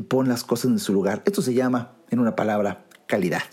pon 0.09 0.27
las 0.27 0.43
cosas 0.43 0.71
en 0.71 0.79
su 0.79 0.91
lugar. 0.91 1.21
Esto 1.25 1.41
se 1.41 1.53
llama, 1.53 1.93
en 2.09 2.19
una 2.19 2.35
palabra, 2.35 2.83
calidad. 3.05 3.43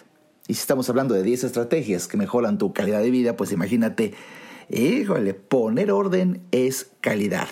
Y 0.46 0.54
si 0.54 0.60
estamos 0.60 0.90
hablando 0.90 1.14
de 1.14 1.22
10 1.22 1.44
estrategias 1.44 2.06
que 2.06 2.18
mejoran 2.18 2.58
tu 2.58 2.74
calidad 2.74 3.00
de 3.00 3.10
vida, 3.10 3.34
pues 3.34 3.50
imagínate, 3.50 4.12
híjole, 4.68 5.32
poner 5.32 5.90
orden 5.90 6.42
es 6.50 6.90
calidad. 7.00 7.48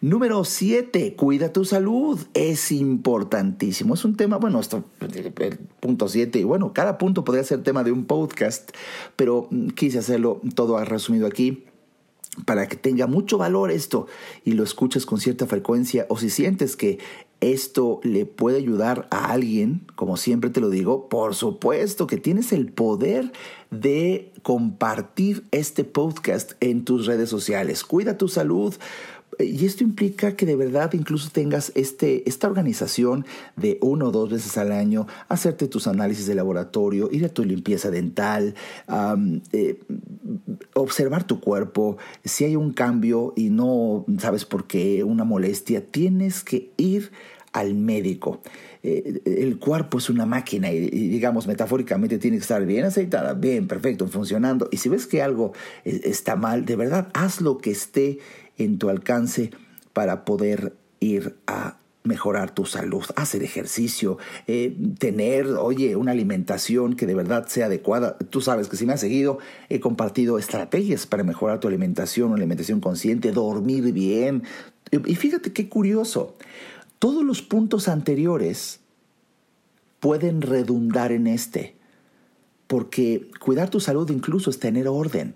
Número 0.00 0.44
7, 0.44 1.16
cuida 1.16 1.52
tu 1.52 1.64
salud. 1.64 2.20
Es 2.34 2.70
importantísimo. 2.70 3.94
Es 3.94 4.04
un 4.04 4.16
tema, 4.16 4.36
bueno, 4.36 4.60
esto, 4.60 4.84
el 5.00 5.58
punto 5.80 6.08
7, 6.08 6.44
bueno, 6.44 6.72
cada 6.72 6.98
punto 6.98 7.24
podría 7.24 7.42
ser 7.42 7.64
tema 7.64 7.82
de 7.82 7.90
un 7.90 8.04
podcast, 8.04 8.70
pero 9.16 9.48
mm, 9.50 9.70
quise 9.70 9.98
hacerlo 9.98 10.40
todo 10.54 10.82
resumido 10.84 11.26
aquí 11.26 11.64
para 12.44 12.68
que 12.68 12.76
tenga 12.76 13.06
mucho 13.06 13.38
valor 13.38 13.70
esto 13.70 14.06
y 14.44 14.52
lo 14.52 14.64
escuches 14.64 15.06
con 15.06 15.20
cierta 15.20 15.46
frecuencia 15.46 16.06
o 16.08 16.18
si 16.18 16.30
sientes 16.30 16.76
que 16.76 16.98
esto 17.40 18.00
le 18.02 18.24
puede 18.24 18.56
ayudar 18.56 19.08
a 19.10 19.30
alguien, 19.30 19.82
como 19.94 20.16
siempre 20.16 20.48
te 20.50 20.60
lo 20.60 20.70
digo, 20.70 21.08
por 21.08 21.34
supuesto 21.34 22.06
que 22.06 22.16
tienes 22.16 22.52
el 22.52 22.72
poder 22.72 23.32
de 23.70 24.32
compartir 24.42 25.44
este 25.50 25.84
podcast 25.84 26.52
en 26.60 26.84
tus 26.84 27.04
redes 27.06 27.28
sociales. 27.28 27.84
Cuida 27.84 28.16
tu 28.16 28.28
salud, 28.28 28.74
y 29.38 29.64
esto 29.66 29.84
implica 29.84 30.36
que 30.36 30.46
de 30.46 30.56
verdad 30.56 30.92
incluso 30.94 31.30
tengas 31.30 31.72
este, 31.74 32.28
esta 32.28 32.46
organización 32.46 33.26
de 33.56 33.78
uno 33.80 34.08
o 34.08 34.10
dos 34.10 34.30
veces 34.30 34.56
al 34.58 34.72
año, 34.72 35.06
hacerte 35.28 35.68
tus 35.68 35.86
análisis 35.86 36.26
de 36.26 36.34
laboratorio, 36.34 37.08
ir 37.12 37.24
a 37.24 37.28
tu 37.28 37.44
limpieza 37.44 37.90
dental, 37.90 38.54
eh, 39.52 39.80
observar 40.74 41.24
tu 41.24 41.40
cuerpo. 41.40 41.98
Si 42.24 42.44
hay 42.44 42.56
un 42.56 42.72
cambio 42.72 43.32
y 43.36 43.50
no 43.50 44.04
sabes 44.18 44.44
por 44.44 44.66
qué, 44.66 45.04
una 45.04 45.24
molestia, 45.24 45.84
tienes 45.84 46.42
que 46.42 46.70
ir 46.76 47.10
al 47.52 47.74
médico. 47.74 48.42
Eh, 48.82 49.22
el 49.24 49.58
cuerpo 49.58 49.98
es 49.98 50.10
una 50.10 50.26
máquina 50.26 50.70
y, 50.70 50.88
digamos 50.90 51.46
metafóricamente 51.46 52.18
tiene 52.18 52.36
que 52.36 52.42
estar 52.42 52.64
bien 52.66 52.84
aceitada, 52.84 53.32
bien, 53.32 53.66
perfecto, 53.66 54.06
funcionando. 54.06 54.68
Y 54.70 54.76
si 54.76 54.88
ves 54.88 55.06
que 55.06 55.22
algo 55.22 55.52
eh, 55.84 56.02
está 56.04 56.36
mal, 56.36 56.66
de 56.66 56.76
verdad 56.76 57.08
haz 57.14 57.40
lo 57.40 57.58
que 57.58 57.70
esté 57.70 58.18
en 58.58 58.78
tu 58.78 58.88
alcance 58.88 59.50
para 59.92 60.24
poder 60.24 60.74
ir 61.00 61.36
a 61.46 61.78
mejorar 62.06 62.54
tu 62.54 62.64
salud, 62.64 63.04
hacer 63.16 63.42
ejercicio, 63.42 64.18
eh, 64.46 64.76
tener, 64.98 65.46
oye, 65.46 65.96
una 65.96 66.12
alimentación 66.12 66.94
que 66.94 67.06
de 67.06 67.14
verdad 67.14 67.46
sea 67.48 67.66
adecuada. 67.66 68.16
Tú 68.30 68.40
sabes 68.40 68.68
que 68.68 68.76
si 68.76 68.86
me 68.86 68.92
has 68.92 69.00
seguido, 69.00 69.38
he 69.68 69.80
compartido 69.80 70.38
estrategias 70.38 71.06
para 71.06 71.24
mejorar 71.24 71.60
tu 71.60 71.68
alimentación, 71.68 72.28
una 72.28 72.36
alimentación 72.36 72.80
consciente, 72.80 73.32
dormir 73.32 73.92
bien. 73.92 74.44
Y 74.90 75.16
fíjate 75.16 75.52
qué 75.52 75.68
curioso, 75.68 76.36
todos 76.98 77.24
los 77.24 77.42
puntos 77.42 77.88
anteriores 77.88 78.80
pueden 80.00 80.42
redundar 80.42 81.12
en 81.12 81.26
este, 81.26 81.74
porque 82.66 83.28
cuidar 83.40 83.70
tu 83.70 83.80
salud 83.80 84.08
incluso 84.10 84.50
es 84.50 84.58
tener 84.58 84.88
orden. 84.88 85.34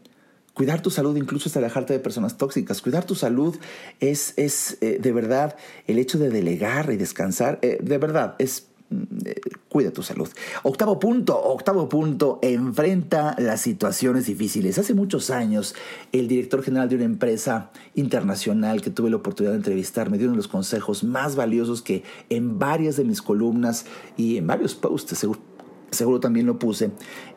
Cuidar 0.55 0.83
tu 0.83 0.91
salud 0.91 1.17
incluso 1.17 1.49
es 1.49 1.57
alejarte 1.57 1.93
de 1.93 2.01
personas 2.01 2.37
tóxicas. 2.37 2.83
Cuidar 2.83 3.05
tu 3.05 3.15
salud 3.15 3.57
es, 4.01 4.35
es 4.37 4.79
eh, 4.81 4.99
de 5.01 5.13
verdad 5.13 5.57
el 5.87 5.99
hecho 5.99 6.19
de 6.19 6.29
delegar 6.29 6.91
y 6.93 6.97
descansar. 6.97 7.59
Eh, 7.63 7.79
de 7.81 7.99
verdad, 7.99 8.35
es 8.39 8.67
mm, 8.91 9.05
eh, 9.27 9.41
cuida 9.69 9.93
tu 9.93 10.03
salud. 10.03 10.29
Octavo 10.65 10.99
punto, 10.99 11.41
octavo 11.41 11.89
punto, 11.89 12.41
enfrenta 12.43 13.37
las 13.39 13.61
situaciones 13.61 14.27
difíciles. 14.27 14.79
Hace 14.79 14.93
muchos 14.93 15.31
años, 15.31 15.77
el 16.11 16.27
director 16.27 16.63
general 16.63 16.89
de 16.89 16.97
una 16.97 17.05
empresa 17.05 17.71
internacional 17.95 18.83
que 18.83 18.91
tuve 18.91 19.09
la 19.09 19.17
oportunidad 19.17 19.53
de 19.53 19.59
entrevistar 19.59 20.11
me 20.11 20.19
dio 20.19 20.27
uno 20.27 20.35
de 20.35 20.39
los 20.39 20.49
consejos 20.49 21.05
más 21.05 21.37
valiosos 21.37 21.81
que 21.81 22.03
en 22.29 22.59
varias 22.59 22.97
de 22.97 23.05
mis 23.05 23.23
columnas 23.23 23.87
y 24.17 24.37
en 24.39 24.49
varios 24.49 24.75
posts, 24.75 25.17
seguro 25.17 25.50
seguro 25.91 26.21
también 26.21 26.47
lo 26.47 26.59
puse. 26.59 26.87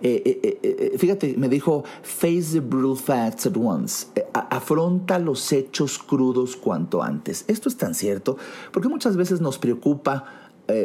Eh, 0.01 0.21
eh, 0.25 0.59
eh, 0.63 0.97
fíjate, 0.97 1.35
me 1.37 1.49
dijo, 1.49 1.83
face 2.01 2.53
the 2.53 2.59
brutal 2.59 2.97
facts 2.97 3.45
at 3.45 3.57
once. 3.57 4.07
afronta 4.33 5.19
los 5.19 5.51
hechos 5.51 5.97
crudos 5.97 6.55
cuanto 6.55 7.03
antes. 7.03 7.45
Esto 7.47 7.69
es 7.69 7.77
tan 7.77 7.95
cierto 7.95 8.37
porque 8.71 8.89
muchas 8.89 9.15
veces 9.15 9.41
nos 9.41 9.57
preocupa 9.57 10.25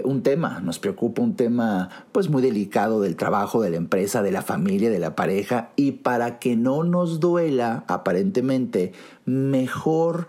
un 0.04 0.22
tema, 0.24 0.60
nos 0.60 0.80
preocupa 0.80 1.22
un 1.22 1.36
tema 1.36 1.88
pues 2.10 2.28
muy 2.28 2.42
delicado 2.42 3.00
del 3.00 3.14
trabajo, 3.14 3.62
de 3.62 3.70
la 3.70 3.76
empresa, 3.76 4.22
de 4.22 4.32
la 4.32 4.42
familia, 4.42 4.90
de 4.90 4.98
la 4.98 5.14
pareja 5.14 5.70
y 5.76 5.92
para 5.92 6.40
que 6.40 6.56
no 6.56 6.82
nos 6.82 7.20
duela 7.20 7.84
aparentemente, 7.86 8.92
mejor 9.24 10.26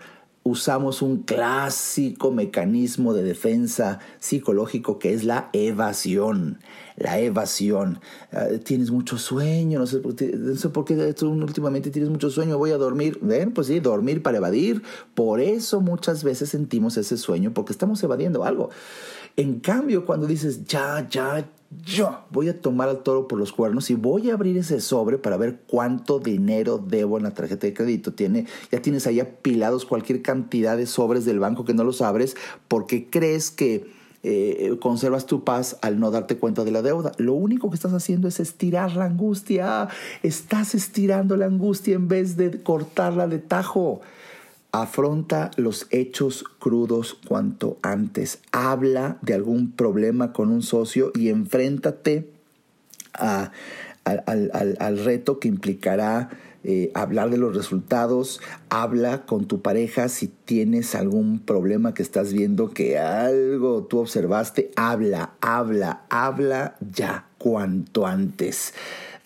usamos 0.50 1.02
un 1.02 1.22
clásico 1.22 2.30
mecanismo 2.32 3.14
de 3.14 3.22
defensa 3.22 4.00
psicológico 4.18 4.98
que 4.98 5.14
es 5.14 5.24
la 5.24 5.48
evasión. 5.52 6.58
La 6.96 7.18
evasión. 7.18 8.00
Ah, 8.32 8.46
tienes 8.62 8.90
mucho 8.90 9.16
sueño, 9.16 9.78
no 9.78 9.86
sé, 9.86 10.00
por 10.00 10.84
qué 10.84 11.14
tú 11.14 11.30
últimamente 11.30 11.90
tienes 11.90 12.10
mucho 12.10 12.28
sueño, 12.30 12.58
voy 12.58 12.72
a 12.72 12.76
dormir. 12.76 13.18
Ven, 13.22 13.52
pues 13.52 13.68
sí, 13.68 13.80
dormir 13.80 14.22
para 14.22 14.38
evadir. 14.38 14.82
Por 15.14 15.40
eso 15.40 15.80
muchas 15.80 16.24
veces 16.24 16.50
sentimos 16.50 16.96
ese 16.96 17.16
sueño, 17.16 17.54
porque 17.54 17.72
estamos 17.72 18.02
evadiendo 18.02 18.44
algo. 18.44 18.70
En 19.36 19.60
cambio, 19.60 20.04
cuando 20.04 20.26
dices, 20.26 20.64
ya, 20.64 21.08
ya, 21.08 21.48
yo 21.70 22.24
voy 22.30 22.48
a 22.48 22.60
tomar 22.60 22.88
al 22.88 23.02
toro 23.04 23.28
por 23.28 23.38
los 23.38 23.52
cuernos 23.52 23.90
y 23.90 23.94
voy 23.94 24.30
a 24.30 24.34
abrir 24.34 24.56
ese 24.56 24.80
sobre 24.80 25.18
para 25.18 25.36
ver 25.36 25.60
cuánto 25.68 26.18
dinero 26.18 26.78
debo 26.78 27.16
en 27.16 27.22
la 27.22 27.30
tarjeta 27.30 27.66
de 27.66 27.74
crédito. 27.74 28.12
Tiene, 28.12 28.46
ya 28.72 28.82
tienes 28.82 29.06
ahí 29.06 29.20
apilados 29.20 29.84
cualquier 29.84 30.20
cantidad 30.20 30.76
de 30.76 30.86
sobres 30.86 31.24
del 31.24 31.38
banco 31.38 31.64
que 31.64 31.74
no 31.74 31.84
los 31.84 32.02
abres 32.02 32.36
porque 32.66 33.08
crees 33.08 33.52
que 33.52 33.88
eh, 34.22 34.76
conservas 34.80 35.26
tu 35.26 35.44
paz 35.44 35.78
al 35.80 36.00
no 36.00 36.10
darte 36.10 36.36
cuenta 36.36 36.64
de 36.64 36.72
la 36.72 36.82
deuda. 36.82 37.12
Lo 37.18 37.34
único 37.34 37.70
que 37.70 37.76
estás 37.76 37.92
haciendo 37.92 38.26
es 38.26 38.40
estirar 38.40 38.96
la 38.96 39.04
angustia. 39.04 39.88
Estás 40.24 40.74
estirando 40.74 41.36
la 41.36 41.46
angustia 41.46 41.94
en 41.94 42.08
vez 42.08 42.36
de 42.36 42.62
cortarla 42.62 43.28
de 43.28 43.38
tajo. 43.38 44.00
Afronta 44.72 45.50
los 45.56 45.88
hechos 45.90 46.44
crudos 46.60 47.18
cuanto 47.26 47.78
antes. 47.82 48.38
Habla 48.52 49.18
de 49.20 49.34
algún 49.34 49.72
problema 49.72 50.32
con 50.32 50.50
un 50.50 50.62
socio 50.62 51.10
y 51.14 51.28
enfréntate 51.28 52.30
al, 53.14 54.98
reto 55.04 55.40
que 55.40 55.48
implicará 55.48 56.30
eh, 56.62 56.92
hablar 56.94 57.30
de 57.30 57.38
los 57.38 57.56
resultados. 57.56 58.40
Habla 58.68 59.26
con 59.26 59.46
tu 59.46 59.60
pareja 59.60 60.08
si 60.08 60.28
tienes 60.28 60.94
algún 60.94 61.40
problema 61.40 61.92
que 61.92 62.02
estás 62.02 62.32
viendo 62.32 62.70
que 62.70 62.96
algo 62.96 63.82
tú 63.84 63.98
observaste. 63.98 64.70
Habla, 64.76 65.32
habla, 65.40 66.02
habla 66.10 66.76
ya 66.92 67.26
cuanto 67.38 68.06
antes. 68.06 68.72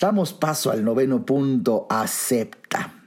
Damos 0.00 0.32
paso 0.32 0.70
al 0.70 0.84
noveno 0.84 1.26
punto. 1.26 1.86
Acepta. 1.90 3.03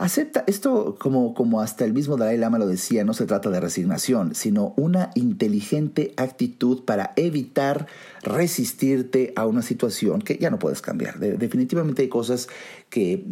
Acepta, 0.00 0.44
esto 0.46 0.96
como, 0.98 1.34
como 1.34 1.60
hasta 1.60 1.84
el 1.84 1.92
mismo 1.92 2.16
Dalai 2.16 2.38
Lama 2.38 2.58
lo 2.58 2.66
decía, 2.66 3.04
no 3.04 3.12
se 3.12 3.26
trata 3.26 3.50
de 3.50 3.60
resignación, 3.60 4.34
sino 4.34 4.72
una 4.78 5.10
inteligente 5.14 6.14
actitud 6.16 6.86
para 6.86 7.12
evitar 7.16 7.86
resistirte 8.22 9.34
a 9.36 9.46
una 9.46 9.60
situación 9.60 10.22
que 10.22 10.38
ya 10.38 10.48
no 10.48 10.58
puedes 10.58 10.80
cambiar. 10.80 11.18
definitivamente 11.18 12.00
hay 12.00 12.08
cosas 12.08 12.48
que 12.88 13.24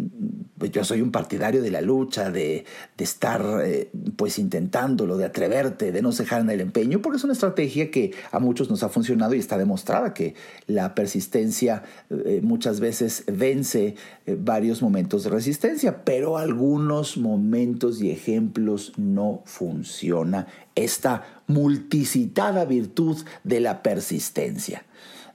pues, 0.59 0.71
yo 0.71 0.85
soy 0.85 1.01
un 1.01 1.11
partidario 1.11 1.63
de 1.63 1.71
la 1.71 1.81
lucha, 1.81 2.31
de, 2.31 2.67
estar 2.99 3.63
eh, 3.65 3.91
pues 4.17 4.39
intentándolo, 4.39 5.17
de 5.17 5.25
atreverte, 5.25 5.91
de 5.91 6.03
no 6.03 6.13
cejar 6.13 6.43
en 6.43 6.51
el 6.51 6.61
empeño, 6.61 7.01
porque 7.01 7.17
es 7.17 7.25
una 7.25 7.33
estrategia 7.33 7.91
que 7.91 8.13
a 8.31 8.41
muchos 8.41 8.69
nos 8.69 8.83
ha 8.83 8.91
funcionado 8.91 9.35
y 9.35 9.39
está 9.39 9.57
demostrada 9.57 10.13
que 10.13 10.35
la 10.67 10.95
persistencia 10.95 11.83
eh, 12.11 12.41
muchas 12.43 12.79
veces 12.79 13.25
vence 13.27 13.97
eh, 14.27 14.37
varios 14.39 14.83
momentos 14.83 15.25
de 15.25 15.31
resistencia, 15.31 16.05
pero 16.05 16.37
algo 16.37 16.58
algunos 16.59 17.17
momentos 17.17 18.03
y 18.03 18.11
ejemplos 18.11 18.93
no 18.97 19.43
funciona 19.45 20.49
esta 20.75 21.43
multicitada 21.47 22.65
virtud 22.65 23.17
de 23.45 23.61
la 23.61 23.81
persistencia. 23.85 24.83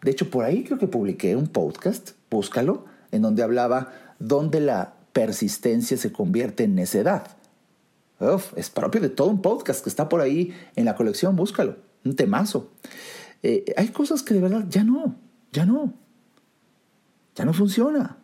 De 0.02 0.12
hecho, 0.12 0.30
por 0.30 0.44
ahí 0.44 0.66
creo 0.66 0.78
que 0.78 0.88
publiqué 0.88 1.38
un 1.38 1.48
podcast, 1.48 2.12
búscalo, 2.30 2.84
en 3.14 3.22
donde 3.22 3.42
hablaba 3.42 3.94
donde 4.20 4.60
la 4.60 4.96
persistencia 5.14 5.96
se 5.96 6.12
convierte 6.12 6.66
en 6.66 6.76
necedad. 6.76 7.38
es 8.58 8.70
propio 8.70 9.00
de 9.00 9.08
todo 9.08 9.30
un 9.30 9.42
podcast 9.42 9.82
que 9.82 9.90
está 9.90 10.10
por 10.10 10.20
ahí 10.20 10.54
en 10.76 10.84
la 10.84 10.96
colección, 10.96 11.38
búscalo, 11.38 11.78
un 12.04 12.18
temazo. 12.18 12.70
Eh, 13.44 13.64
hay 13.78 13.88
cosas 13.88 14.24
que 14.24 14.34
de 14.34 14.42
verdad 14.42 14.66
ya 14.68 14.84
no, 14.84 15.16
ya 15.54 15.66
no, 15.66 15.94
ya 17.34 17.46
no 17.46 17.54
funciona. 17.54 18.18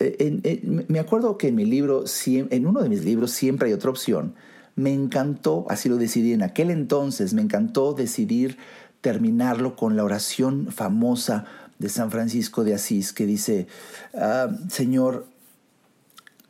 Me 0.00 0.98
acuerdo 0.98 1.36
que 1.36 1.48
en 1.48 1.54
mi 1.56 1.66
libro, 1.66 2.04
en 2.26 2.66
uno 2.66 2.82
de 2.82 2.88
mis 2.88 3.04
libros 3.04 3.32
siempre 3.32 3.68
hay 3.68 3.74
otra 3.74 3.90
opción. 3.90 4.34
Me 4.74 4.94
encantó, 4.94 5.66
así 5.68 5.88
lo 5.90 5.96
decidí 5.96 6.32
en 6.32 6.42
aquel 6.42 6.70
entonces, 6.70 7.34
me 7.34 7.42
encantó 7.42 7.92
decidir 7.92 8.56
terminarlo 9.02 9.76
con 9.76 9.96
la 9.96 10.04
oración 10.04 10.68
famosa 10.70 11.44
de 11.78 11.88
San 11.88 12.10
Francisco 12.10 12.64
de 12.64 12.74
Asís 12.74 13.12
que 13.12 13.26
dice, 13.26 13.66
ah, 14.14 14.48
Señor, 14.68 15.26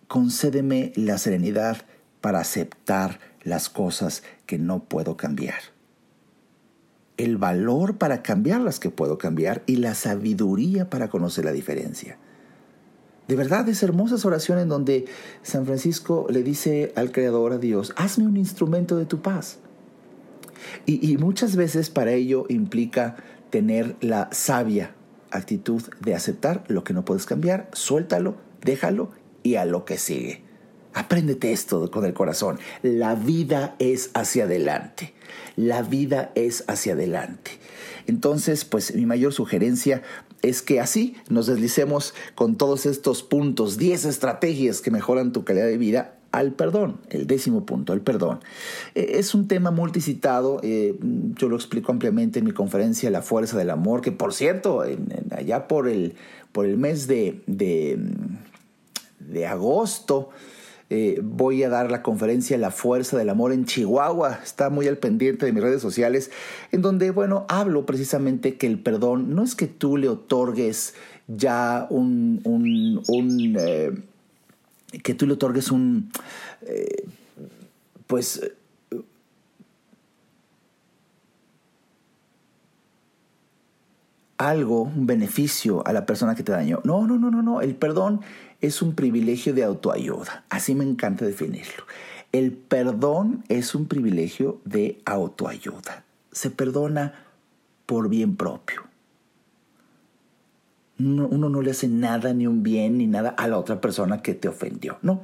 concédeme 0.07 0.93
la 0.95 1.19
serenidad 1.19 1.79
para 2.21 2.41
aceptar 2.41 3.19
las 3.43 3.69
cosas 3.69 4.23
que 4.47 4.59
no 4.59 4.85
puedo 4.85 5.17
cambiar. 5.17 5.61
El 7.17 7.37
valor 7.37 7.99
para 7.99 8.23
cambiar 8.23 8.61
las 8.61 8.79
que 8.81 8.91
puedo 8.91 9.19
cambiar 9.19 9.63
y 9.67 9.77
la 9.77 9.95
sabiduría 9.95 10.89
para 10.89 11.09
conocer 11.09 11.45
la 11.45 11.53
diferencia. 11.53 12.19
De 13.31 13.37
verdad 13.37 13.69
es 13.69 13.81
hermosa 13.85 14.17
esa 14.17 14.27
oración 14.27 14.59
en 14.59 14.69
donde 14.69 15.05
San 15.45 15.65
Francisco 15.65 16.27
le 16.31 16.43
dice 16.43 16.93
al 16.97 17.13
Creador, 17.13 17.53
a 17.53 17.59
Dios, 17.59 17.93
hazme 17.95 18.27
un 18.27 18.37
instrumento 18.37 18.97
de 18.97 19.07
tu 19.07 19.23
paz. 19.23 19.61
Y, 20.85 21.09
y 21.09 21.17
muchas 21.17 21.55
veces 21.55 21.91
para 21.91 22.11
ello 22.11 22.47
implica 22.49 23.15
tener 23.51 23.95
la 24.01 24.31
sabia 24.33 24.97
actitud 25.31 25.81
de 26.01 26.17
aceptar 26.17 26.65
lo 26.67 26.83
que 26.83 26.93
no 26.93 27.05
puedes 27.05 27.25
cambiar, 27.25 27.71
suéltalo, 27.73 28.35
déjalo 28.65 29.13
y 29.45 29.55
a 29.55 29.65
lo 29.65 29.85
que 29.85 29.97
sigue. 29.97 30.43
Apréndete 30.93 31.53
esto 31.53 31.89
con 31.89 32.05
el 32.05 32.15
corazón. 32.15 32.59
La 32.83 33.15
vida 33.15 33.77
es 33.79 34.11
hacia 34.15 34.43
adelante. 34.43 35.15
La 35.55 35.83
vida 35.83 36.33
es 36.35 36.65
hacia 36.67 36.95
adelante. 36.95 37.53
Entonces, 38.09 38.65
pues 38.65 38.93
mi 38.97 39.07
mayor 39.07 39.33
sugerencia 39.33 40.03
es 40.43 40.63
que 40.63 40.81
así 40.81 41.17
nos 41.29 41.47
deslicemos 41.47 42.15
con 42.35 42.57
todos 42.57 42.87
estos 42.87 43.23
puntos, 43.23 43.77
10 43.77 44.07
estrategias 44.07 44.81
que 44.81 44.91
mejoran 44.91 45.33
tu 45.33 45.45
calidad 45.45 45.67
de 45.67 45.79
vida 45.79 46.15
al 46.33 46.53
perdón, 46.53 47.01
el 47.11 47.27
décimo 47.27 47.67
punto, 47.67 47.93
el 47.93 48.03
perdón. 48.03 48.41
Eh, 48.95 49.15
es 49.15 49.35
un 49.35 49.49
tema 49.49 49.71
multicitado, 49.71 50.61
eh, 50.63 50.97
yo 51.35 51.49
lo 51.49 51.57
explico 51.57 51.91
ampliamente 51.91 52.39
en 52.39 52.45
mi 52.45 52.53
conferencia 52.53 53.11
La 53.11 53.23
Fuerza 53.23 53.59
del 53.59 53.71
Amor, 53.71 54.01
que 54.01 54.13
por 54.13 54.33
cierto, 54.33 54.85
allá 55.33 55.67
por 55.67 55.89
el, 55.89 56.15
por 56.53 56.67
el 56.67 56.77
mes 56.77 57.07
de, 57.07 57.43
de, 57.47 57.99
agosto, 59.47 60.31
eh, 60.91 61.21
voy 61.23 61.63
a 61.63 61.69
dar 61.69 61.91
la 61.91 62.03
conferencia 62.03 62.59
La 62.59 62.71
Fuerza 62.71 63.17
del 63.17 63.31
Amor 63.31 63.53
en 63.53 63.65
Chihuahua. 63.65 64.41
Está 64.43 64.69
muy 64.69 64.87
al 64.89 64.99
pendiente 64.99 65.47
de 65.47 65.53
mis 65.53 65.63
redes 65.63 65.81
sociales, 65.81 66.31
en 66.73 66.83
donde, 66.83 67.11
bueno, 67.11 67.47
hablo 67.49 67.87
precisamente 67.87 68.57
que 68.57 68.67
el 68.67 68.79
perdón 68.79 69.35
no 69.35 69.43
es 69.43 69.55
que 69.55 69.67
tú 69.67 69.97
le 69.97 70.09
otorgues 70.09 70.95
ya 71.29 71.87
un, 71.91 72.41
un, 72.45 73.03
un 73.09 73.57
que 75.03 75.15
tú 75.15 75.27
le 75.27 75.35
otorgues 75.35 75.71
un, 75.71 76.11
eh, 76.63 77.05
pues, 78.07 78.53
algo, 84.37 84.83
un 84.83 85.07
beneficio 85.07 85.87
a 85.87 85.93
la 85.93 86.07
persona 86.07 86.35
que 86.35 86.43
te 86.43 86.53
dañó. 86.53 86.81
No, 86.85 87.07
no, 87.07 87.19
no, 87.19 87.31
no, 87.31 87.43
no. 87.43 87.61
El 87.61 87.77
perdón 87.77 88.23
es 88.61 88.83
un 88.83 88.95
privilegio 88.95 89.55
de 89.55 89.65
autoayuda. 89.65 90.45
Así 90.51 90.75
me 90.75 90.85
encanta 90.85 91.25
definirlo. 91.25 91.85
El 92.33 92.53
perdón 92.53 93.45
es 93.49 93.75
un 93.75 93.87
privilegio 93.87 94.61
de 94.65 95.01
autoayuda. 95.05 96.05
Se 96.33 96.51
perdona 96.51 97.27
por 97.87 98.09
bien 98.09 98.37
propio 98.37 98.90
uno 101.07 101.49
no 101.49 101.63
le 101.63 101.71
hace 101.71 101.89
nada, 101.89 102.33
ni 102.35 102.47
un 102.47 102.63
bien, 102.63 102.99
ni 102.99 103.07
nada 103.07 103.31
a 103.31 103.49
la 103.49 103.59
otra 103.59 103.81
persona 103.81 104.23
que 104.23 104.35
te 104.35 104.49
ofendió, 104.49 104.99
¿no? 105.03 105.23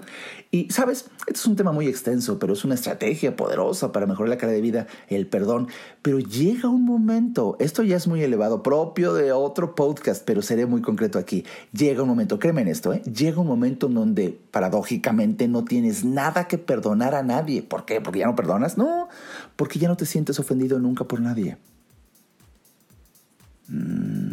Y, 0.50 0.70
¿sabes? 0.70 1.06
Este 1.26 1.32
es 1.32 1.46
un 1.46 1.56
tema 1.56 1.72
muy 1.72 1.86
extenso, 1.86 2.38
pero 2.38 2.52
es 2.52 2.64
una 2.64 2.74
estrategia 2.74 3.36
poderosa 3.36 3.92
para 3.92 4.06
mejorar 4.06 4.30
la 4.30 4.38
calidad 4.38 4.56
de 4.56 4.62
vida, 4.62 4.86
el 5.08 5.26
perdón. 5.26 5.68
Pero 6.02 6.18
llega 6.18 6.68
un 6.68 6.84
momento, 6.84 7.56
esto 7.58 7.82
ya 7.82 7.96
es 7.96 8.06
muy 8.06 8.22
elevado, 8.22 8.62
propio 8.62 9.12
de 9.12 9.32
otro 9.32 9.74
podcast, 9.74 10.24
pero 10.24 10.42
seré 10.42 10.66
muy 10.66 10.82
concreto 10.82 11.18
aquí. 11.18 11.44
Llega 11.72 12.02
un 12.02 12.08
momento, 12.08 12.38
créeme 12.38 12.62
en 12.62 12.68
esto, 12.68 12.92
¿eh? 12.92 13.02
Llega 13.02 13.40
un 13.40 13.46
momento 13.46 13.88
en 13.88 13.94
donde, 13.94 14.38
paradójicamente, 14.50 15.48
no 15.48 15.64
tienes 15.64 16.04
nada 16.04 16.48
que 16.48 16.58
perdonar 16.58 17.14
a 17.14 17.22
nadie. 17.22 17.62
¿Por 17.62 17.84
qué? 17.84 18.00
¿Porque 18.00 18.20
ya 18.20 18.26
no 18.26 18.36
perdonas? 18.36 18.78
No, 18.78 19.08
porque 19.56 19.78
ya 19.78 19.88
no 19.88 19.96
te 19.96 20.06
sientes 20.06 20.38
ofendido 20.38 20.78
nunca 20.78 21.04
por 21.04 21.20
nadie. 21.20 21.58
Mmm 23.68 24.25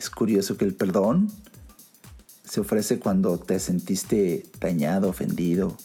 es 0.00 0.08
curioso 0.08 0.56
que 0.56 0.64
el 0.64 0.74
perdón 0.74 1.30
se 2.42 2.60
ofrece 2.60 2.98
cuando 2.98 3.38
te 3.38 3.60
sentiste 3.60 4.46
dañado, 4.58 5.10
ofendido, 5.10 5.76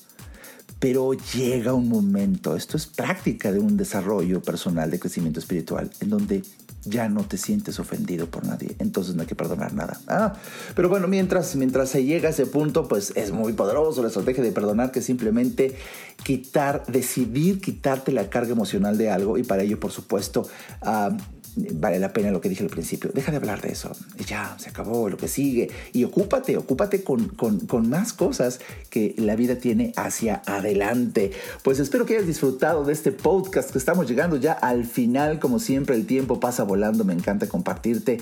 pero 0.79 1.11
llega 1.33 1.73
un 1.73 1.89
momento, 1.89 2.55
esto 2.55 2.77
es 2.77 2.85
práctica 2.87 3.51
de 3.51 3.59
un 3.59 3.75
desarrollo 3.75 4.41
personal 4.41 4.89
de 4.89 4.99
crecimiento 4.99 5.41
espiritual, 5.41 5.91
en 5.99 6.09
donde 6.09 6.43
ya 6.85 7.09
no 7.09 7.25
te 7.25 7.35
sientes 7.35 7.77
ofendido 7.77 8.27
por 8.27 8.45
nadie, 8.45 8.77
entonces 8.79 9.15
no 9.15 9.23
hay 9.23 9.27
que 9.27 9.35
perdonar 9.35 9.73
nada. 9.73 9.99
Ah, 10.07 10.33
pero 10.75 10.87
bueno, 10.87 11.09
mientras, 11.09 11.53
mientras 11.57 11.89
se 11.89 12.05
llega 12.05 12.29
a 12.29 12.31
ese 12.31 12.45
punto, 12.45 12.87
pues 12.87 13.11
es 13.17 13.33
muy 13.33 13.51
poderoso 13.51 14.01
la 14.01 14.07
estrategia 14.07 14.45
de 14.45 14.53
perdonar, 14.53 14.91
que 14.93 15.01
simplemente 15.01 15.75
quitar, 16.23 16.85
decidir 16.87 17.59
quitarte 17.59 18.13
la 18.13 18.29
carga 18.29 18.53
emocional 18.53 18.97
de 18.97 19.09
algo 19.09 19.37
y 19.37 19.43
para 19.43 19.63
ello, 19.63 19.77
por 19.77 19.91
supuesto, 19.91 20.47
ah, 20.83 21.17
vale 21.55 21.99
la 21.99 22.13
pena 22.13 22.31
lo 22.31 22.41
que 22.41 22.49
dije 22.49 22.63
al 22.63 22.69
principio. 22.69 23.11
Deja 23.13 23.31
de 23.31 23.37
hablar 23.37 23.61
de 23.61 23.71
eso. 23.71 23.91
Ya, 24.25 24.55
se 24.59 24.69
acabó 24.69 25.09
lo 25.09 25.17
que 25.17 25.27
sigue. 25.27 25.69
Y 25.93 26.03
ocúpate, 26.03 26.57
ocúpate 26.57 27.03
con, 27.03 27.29
con, 27.29 27.89
más 27.89 28.13
cosas 28.13 28.59
que 28.89 29.15
la 29.17 29.35
vida 29.35 29.55
tiene 29.55 29.93
hacia 29.95 30.41
adelante. 30.45 31.31
Pues 31.63 31.79
espero 31.79 32.05
que 32.05 32.15
hayas 32.15 32.27
disfrutado 32.27 32.83
de 32.83 32.93
este 32.93 33.11
podcast 33.11 33.71
que 33.71 33.77
estamos 33.77 34.07
llegando 34.07 34.37
ya 34.37 34.53
al 34.53 34.85
final. 34.85 35.39
Como 35.39 35.59
siempre, 35.59 35.95
el 35.95 36.05
tiempo 36.05 36.39
pasa 36.39 36.63
volando. 36.63 37.03
Me 37.03 37.13
encanta 37.13 37.47
compartirte. 37.47 38.19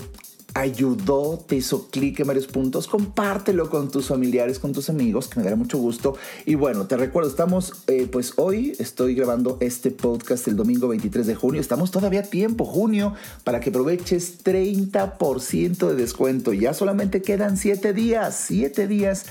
ayudó, 0.55 1.43
te 1.45 1.57
hizo 1.57 1.89
clic 1.89 2.21
en 2.21 2.27
varios 2.27 2.47
puntos, 2.47 2.87
compártelo 2.87 3.69
con 3.69 3.91
tus 3.91 4.07
familiares, 4.07 4.57
con 4.57 4.71
tus 4.71 4.89
amigos, 4.89 5.27
que 5.27 5.37
me 5.37 5.43
dará 5.43 5.57
mucho 5.57 5.77
gusto. 5.77 6.15
Y 6.45 6.55
bueno, 6.55 6.87
te 6.87 6.95
recuerdo, 6.95 7.29
estamos, 7.29 7.83
eh, 7.87 8.07
pues 8.09 8.33
hoy 8.37 8.73
estoy 8.79 9.15
grabando 9.15 9.57
este 9.59 9.91
podcast 9.91 10.47
el 10.47 10.55
domingo 10.55 10.87
23 10.87 11.27
de 11.27 11.35
junio. 11.35 11.59
Estamos 11.59 11.91
todavía 11.91 12.21
a 12.21 12.23
tiempo, 12.23 12.63
junio, 12.63 13.13
para 13.43 13.59
que 13.59 13.69
aproveches 13.69 14.43
30% 14.45 15.89
de 15.89 15.95
descuento. 15.95 16.53
Ya 16.53 16.73
solamente 16.73 17.21
quedan 17.21 17.57
7 17.57 17.91
días, 17.91 18.41
7 18.47 18.87
días 18.87 19.25